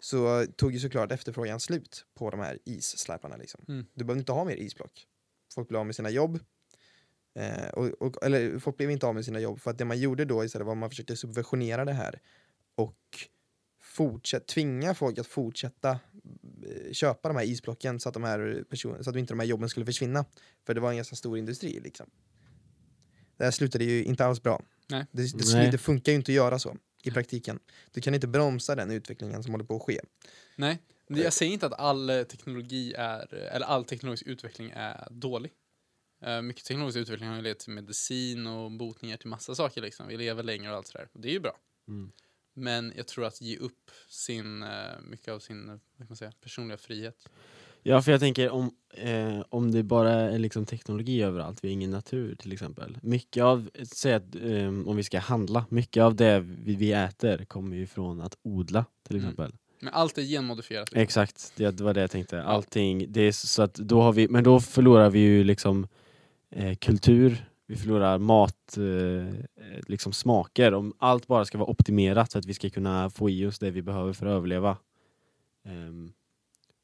[0.00, 3.64] så tog ju såklart efterfrågan slut på de här issläparna liksom.
[3.68, 3.86] Mm.
[3.94, 5.06] Du behövde inte ha mer isblock.
[5.54, 6.40] Folk blev av med sina jobb.
[7.36, 9.98] Eh, och, och, eller folk blev inte av med sina jobb för att det man
[9.98, 12.20] gjorde då istället var att man försökte subventionera det här
[12.74, 12.98] och
[13.82, 19.04] fortsätt, tvinga folk att fortsätta eh, köpa de här isblocken så att, de här person,
[19.04, 20.24] så att inte de här jobben skulle försvinna.
[20.66, 22.10] För det var en ganska stor industri liksom.
[23.36, 24.62] Det här slutade ju inte alls bra.
[24.88, 25.06] Nej.
[25.10, 25.70] Det, det, Nej.
[25.70, 27.58] det funkar ju inte att göra så i praktiken.
[27.90, 30.00] Du kan inte bromsa den utvecklingen som håller på att ske.
[30.56, 35.52] Nej, jag säger inte att all teknologi är, eller all teknologisk utveckling är dålig.
[36.20, 40.08] Eh, mycket teknologisk utveckling har ju lett till medicin och botningar till massa saker liksom.
[40.08, 41.08] Vi lever längre och allt sådär.
[41.12, 41.56] Och det är ju bra.
[41.88, 42.12] Mm.
[42.54, 44.68] Men jag tror att ge upp sin, eh,
[45.10, 47.28] mycket av sin, eh, vad kan man säga, personliga frihet.
[47.82, 51.72] Ja, för jag tänker om, eh, om det bara är liksom teknologi överallt, vi har
[51.72, 52.98] ingen natur till exempel.
[53.02, 57.44] Mycket av, säg att eh, om vi ska handla, mycket av det vi, vi äter
[57.44, 59.28] kommer ju från att odla till Mm.
[59.28, 59.52] exempel.
[59.80, 60.88] Men allt är genmodifierat.
[60.90, 61.02] liksom.
[61.02, 62.42] Exakt, det, var det jag tänkte.
[62.42, 65.88] Allting, det är så att då har vi, men då förlorar vi ju liksom
[66.80, 69.34] kultur, vi förlorar mat, eh,
[69.86, 70.74] liksom smaker.
[70.74, 73.70] Om allt bara ska vara optimerat så att vi ska kunna få i oss det
[73.70, 74.78] vi behöver för att överleva.
[75.64, 76.12] ehm,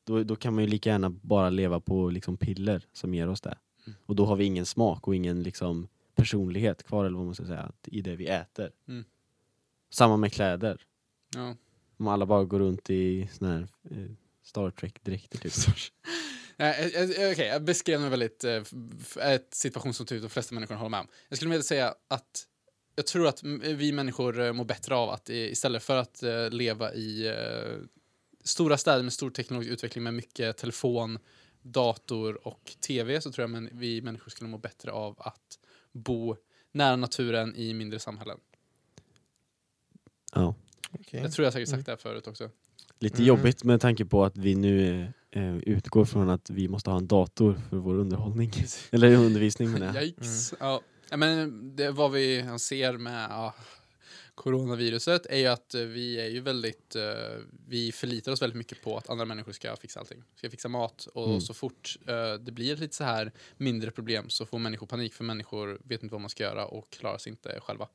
[0.04, 3.40] då, då kan man ju lika gärna bara leva på liksom piller som ger oss
[3.40, 3.58] det.
[3.86, 3.96] Mm.
[4.06, 7.46] Och då har vi ingen smak och ingen liksom personlighet kvar eller vad man ska
[7.46, 8.70] säga, i det vi äter.
[8.88, 9.04] Mm.
[9.90, 10.80] Samma med kläder.
[11.34, 11.56] Ja.
[11.96, 14.10] Om alla bara går runt i såna här eh,
[14.42, 15.52] Star Trek-dräkter typ.
[16.62, 18.62] Nej, eh, eh, Okej, jag beskrev en väldigt, eh,
[19.20, 21.06] ett situation som typ de flesta människor håller med om.
[21.28, 22.46] Jag skulle vilja säga att
[22.96, 26.94] jag tror att vi människor eh, mår bättre av att istället för att eh, leva
[26.94, 27.78] i eh,
[28.44, 31.18] stora städer med stor teknologisk utveckling med mycket telefon,
[31.62, 35.58] dator och tv så tror jag men vi människor skulle må bättre av att
[35.92, 36.36] bo
[36.72, 38.38] nära naturen i mindre samhällen.
[40.34, 40.54] Ja.
[40.90, 41.20] Okej.
[41.20, 42.50] Jag tror jag säkert sagt det här förut också.
[42.98, 43.26] Lite Mm.
[43.26, 47.06] jobbigt med tanke på att vi nu eh, utgår från att vi måste ha en
[47.06, 48.52] dator för vår underhållning.
[48.90, 50.04] Eller undervisning menar jag.
[50.04, 50.54] Yikes.
[50.60, 50.80] Ja.
[51.10, 53.54] Ja, men det, vad vi ser med ja,
[54.34, 57.02] coronaviruset är ju att eh, vi är ju väldigt, eh,
[57.68, 60.22] vi förlitar oss väldigt mycket på att andra människor ska fixa allting.
[60.36, 61.40] Ska fixa mat och Mm.
[61.40, 65.24] så fort eh, det blir lite så här mindre problem så får människor panik för
[65.24, 67.88] människor vet inte vad man ska göra och klarar sig inte själva.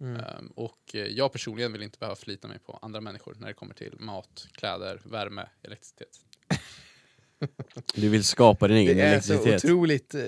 [0.00, 0.16] Mm.
[0.20, 3.74] Ehm, och jag personligen vill inte behöva förlita mig på andra människor när det kommer
[3.74, 6.20] till mat, kläder, värme, elektricitet.
[7.94, 9.64] Du vill skapa din egen Det är så elektricitet.
[9.64, 10.14] otroligt...
[10.14, 10.22] Eh,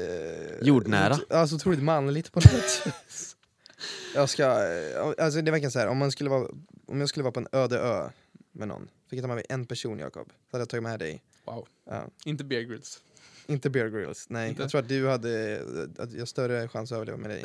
[0.63, 1.15] Jordnära.
[1.15, 2.95] ot- Ja, så otroligt manligt på något sätt.
[4.15, 6.49] jag ska, eh, alltså det verkar så här, om, man skulle vara,
[6.87, 8.11] om jag skulle vara på en öde ö
[8.53, 10.99] med någon, fick jag ta med mig en person Jakob, så hade jag tagit med
[10.99, 11.23] dig.
[11.45, 11.67] Wow.
[11.91, 12.05] Ja.
[12.25, 13.01] Inte Bear Grylls.
[13.47, 14.49] Inte Bear Grylls, nej.
[14.49, 14.63] Inte?
[14.63, 15.61] Jag tror att du hade
[15.99, 17.43] att jag har större chans att överleva med dig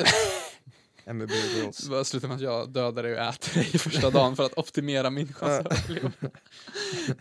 [1.06, 1.78] än med Bear Grylls.
[1.78, 5.10] Det slutar med att jag dödar dig och äter dig första dagen för att optimera
[5.10, 6.12] min chans att överleva.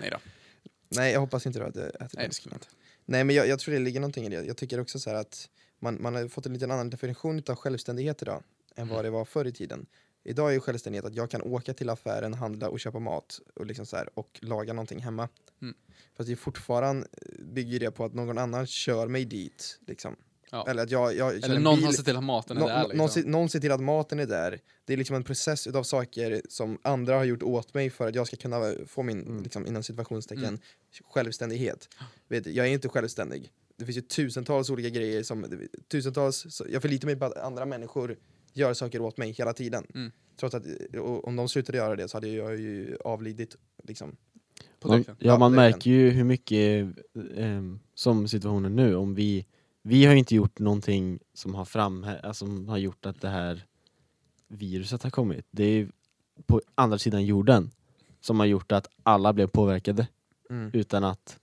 [0.00, 0.18] Nej då,
[0.90, 2.66] Nej, jag hoppas inte du hade ätit nej det skulle inte.
[3.05, 4.44] Nej men jag, jag tror det ligger någonting i det.
[4.44, 5.48] Jag tycker också så att
[5.79, 8.42] man, man har fått en liten annan definition av självständighet idag
[8.76, 9.87] än vad det var förr i tiden.
[10.22, 13.87] Idag är självständighet att jag kan åka till affären, handla och köpa mat och, liksom
[13.87, 15.29] så här, och laga någonting hemma.
[15.62, 15.74] Mm.
[16.16, 17.07] Fast det är fortfarande
[17.38, 19.79] bygger det på att någon annan kör mig dit.
[19.87, 20.16] Liksom.
[20.52, 20.66] Ja.
[20.68, 21.92] Eller att jag, jag Eller någon bil.
[21.94, 22.80] sett till att maten är Nå- där.
[22.82, 22.98] Liksom.
[22.98, 24.60] någon, se, någon ser till att maten är där.
[24.84, 28.14] Det är liksom en process utav saker som andra har gjort åt mig för att
[28.14, 29.42] jag ska kunna få min, Mm.
[29.42, 30.60] liksom, inom situationstecken, Mm.
[31.14, 31.88] självständighet.
[32.28, 33.50] Vet, jag är inte självständig.
[33.76, 35.46] Det finns ju tusentals olika grejer som,
[35.90, 38.16] tusentals, jag förlitar mig på att andra människor
[38.52, 39.86] gör saker åt mig hela tiden.
[39.94, 40.12] Mm.
[40.40, 40.64] Trots att
[40.98, 43.56] och, om de slutade göra det så hade jag ju avlidit.
[43.84, 44.16] Liksom.
[44.80, 46.88] På Man, ja, man märker ju hur mycket,
[47.36, 49.46] ehm, som situationen nu, om vi,
[49.82, 53.64] vi har inte gjort någonting som har, fram, alltså, som har gjort att det här
[54.48, 55.46] viruset har kommit.
[55.50, 55.88] Det är
[56.46, 57.70] på andra sidan jorden
[58.20, 60.06] som har gjort att alla blev påverkade
[60.50, 60.70] Mm.
[60.74, 61.38] utan att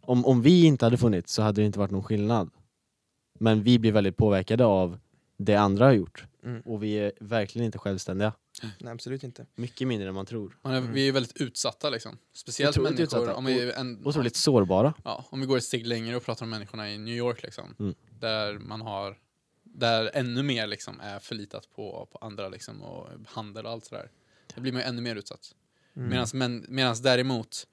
[0.00, 2.50] om, om vi inte hade funnits så hade det inte varit någon skillnad.
[3.38, 4.98] Men vi blir väldigt påverkade av
[5.36, 6.60] det andra har gjort Mm.
[6.60, 8.32] och vi är verkligen inte självständiga.
[8.62, 9.46] Nej absolut inte.
[9.54, 10.58] Mycket mindre än man tror.
[10.62, 10.92] Man är, Mm.
[10.92, 12.18] Vi är väldigt utsatta liksom.
[12.34, 13.34] Speciellt Otroligt människor, utsatta.
[13.34, 14.94] om vi, en, Otroligt sårbara.
[15.04, 17.74] ja, om vi går ett steg längre och pratar om människorna i New York liksom.
[17.78, 17.94] Mm.
[18.20, 19.18] Där man har,
[19.64, 24.10] där ännu mer liksom är förlitat på, på andra liksom och handel och allt sådär.
[24.54, 25.54] Då blir man ju ännu mer utsatt.
[25.96, 26.26] Mm.
[26.68, 27.66] Medans däremot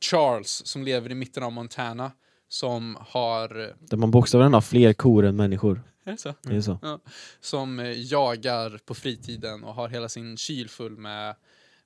[0.00, 2.12] Charles som lever i mitten av Montana
[2.48, 5.82] som har, Där man bokstavligen har fler kor än människor.
[6.10, 6.34] Är det så?
[6.42, 7.00] Det är så.
[7.40, 11.34] som eh, jagar på fritiden och har hela sin kyl full med,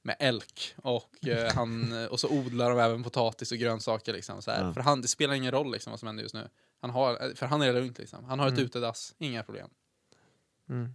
[0.02, 0.74] med elk.
[0.76, 4.12] Och, eh, han, och så odlar de även potatis och grönsaker.
[4.12, 4.64] Liksom, så här.
[4.64, 4.74] Ja.
[4.74, 6.48] För han, det spelar ingen roll liksom, vad som händer just nu.
[6.80, 7.98] Han har, för han är lugnt.
[7.98, 8.24] Liksom.
[8.24, 8.64] Han har ett Mm.
[8.64, 9.68] utedass, inga problem.
[10.70, 10.88] Mm.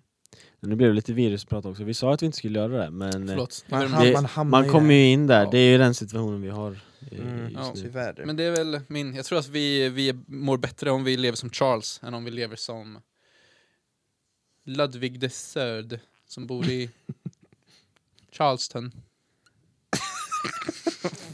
[0.60, 1.84] Nu blev det lite virusprat också.
[1.84, 3.66] Vi sa att vi inte skulle göra det, men eh, Förlåt.
[3.68, 5.44] Man, det- man hamnar man i kommer ju in där.
[5.44, 5.50] Ja.
[5.52, 6.72] Det är ju den situationen vi har
[7.12, 7.44] eh, Mm.
[7.74, 8.26] just Ja, nu.
[8.26, 11.36] Men det är väl min, jag tror att vi, vi mår bättre om vi lever
[11.38, 13.00] som Charles än om vi lever som
[14.66, 16.90] The third som bor i
[18.32, 18.92] Charleston.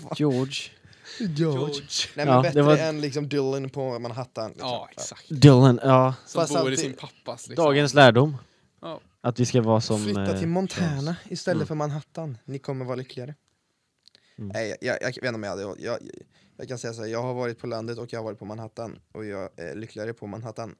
[0.17, 0.71] George.
[1.19, 1.81] George.
[2.15, 4.49] Nej men Ja, det bättre var- än liksom Dylan på Manhattan.
[4.51, 4.67] Liksom.
[4.69, 5.25] Ja, exakt.
[5.29, 6.13] Dylan, ja.
[6.25, 7.47] Som Fast bor i alltid- sin pappas.
[7.49, 7.65] Liksom.
[7.65, 8.38] Dagens lärdom.
[8.81, 9.01] Ja.
[9.21, 10.03] Att vi ska vara som...
[10.03, 11.17] Flytta eh, till Montana Charles.
[11.31, 11.67] istället Mm.
[11.67, 12.38] för Manhattan.
[12.45, 13.35] Ni kommer vara lyckligare.
[14.38, 14.51] Mm.
[14.53, 15.61] Nej, jag, jag, jag vet inte om jag hade...
[15.61, 15.97] Jag, jag,
[16.57, 18.45] jag kan säga så här, jag har varit på landet och jag har varit på
[18.45, 18.99] Manhattan.
[19.11, 20.75] Och jag är lyckligare på Manhattan.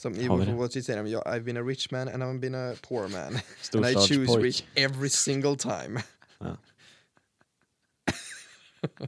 [0.00, 0.54] Som i Wolf of det?
[0.54, 3.38] Wall Street säger jag, I've been a rich man and I've been a poor man.
[3.74, 6.02] And I choose rich every single time.
[6.38, 6.56] Ja.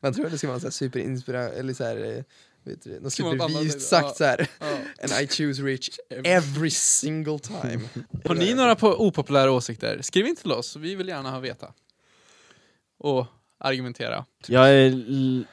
[0.00, 2.24] Man tror att det ska vara så här superinspirerande, eller så här, eh,
[2.62, 4.48] vet du, något supervist sagt så här.
[4.60, 4.66] Ja.
[5.02, 5.88] And I choose rich
[6.24, 7.80] every single time.
[8.24, 10.02] Har ni några på opopulära åsikter?
[10.02, 11.72] Skriv in till oss, vi vill gärna ha veta.
[12.98, 13.26] Och
[13.58, 14.24] argumentera.
[14.46, 15.44] Jag är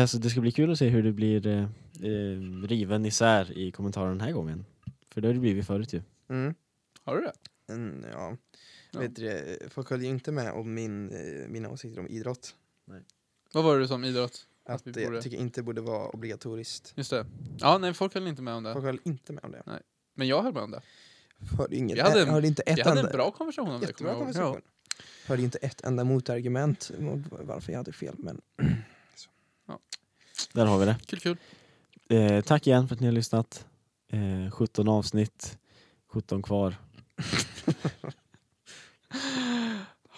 [0.00, 1.68] alltså, det ska bli kul att se hur det blir
[2.02, 4.64] eh, eh, riven isär i kommentarerna den här gången.
[5.08, 6.02] För det har det blivit förut ju.
[6.28, 6.54] Mm.
[7.04, 7.32] Har du det?
[7.72, 8.36] Mm, ja.
[8.90, 9.00] Ja.
[9.00, 12.54] Vet du, folk höll ju inte med om min, eh, mina åsikter om idrott.
[13.52, 14.46] Vad var det som idrott?
[14.64, 16.92] Att Att det, borde- jag tycker inte borde vara obligatoriskt.
[16.96, 17.26] Just det.
[17.58, 18.72] Ja, nej, folk höll inte med om det.
[18.72, 19.62] Folk höll inte med om det.
[20.14, 20.80] Men jag höll med om det.
[21.58, 23.80] Hörde, inget, Vi hade en- hörde inte ett Vi hade enda, en bra konversation om
[23.80, 23.86] det.
[23.86, 24.44] jättebra kommer jag ihåg.
[24.44, 24.62] konversation.
[25.26, 28.14] Hörde inte ett enda motargument mot varför jag hade fel.
[28.18, 28.40] Men
[30.52, 30.90] Där har vi det.
[31.00, 31.36] Ja, kul, kul.
[32.08, 33.66] Eh, tack igen för att ni har lyssnat.
[34.12, 35.58] Eh, 17 avsnitt,
[36.12, 36.74] 17 kvar.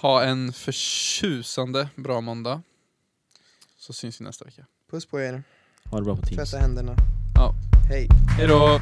[0.00, 2.62] Ha en förtjusande bra måndag.
[3.78, 4.66] Så syns vi nästa vecka.
[4.90, 5.42] puss på er,
[5.90, 6.50] Ha det bra på Teams.
[6.50, 6.96] tvätta händerna.
[7.34, 7.54] Ja.
[7.88, 8.08] Hej.
[8.38, 8.80] Hej då!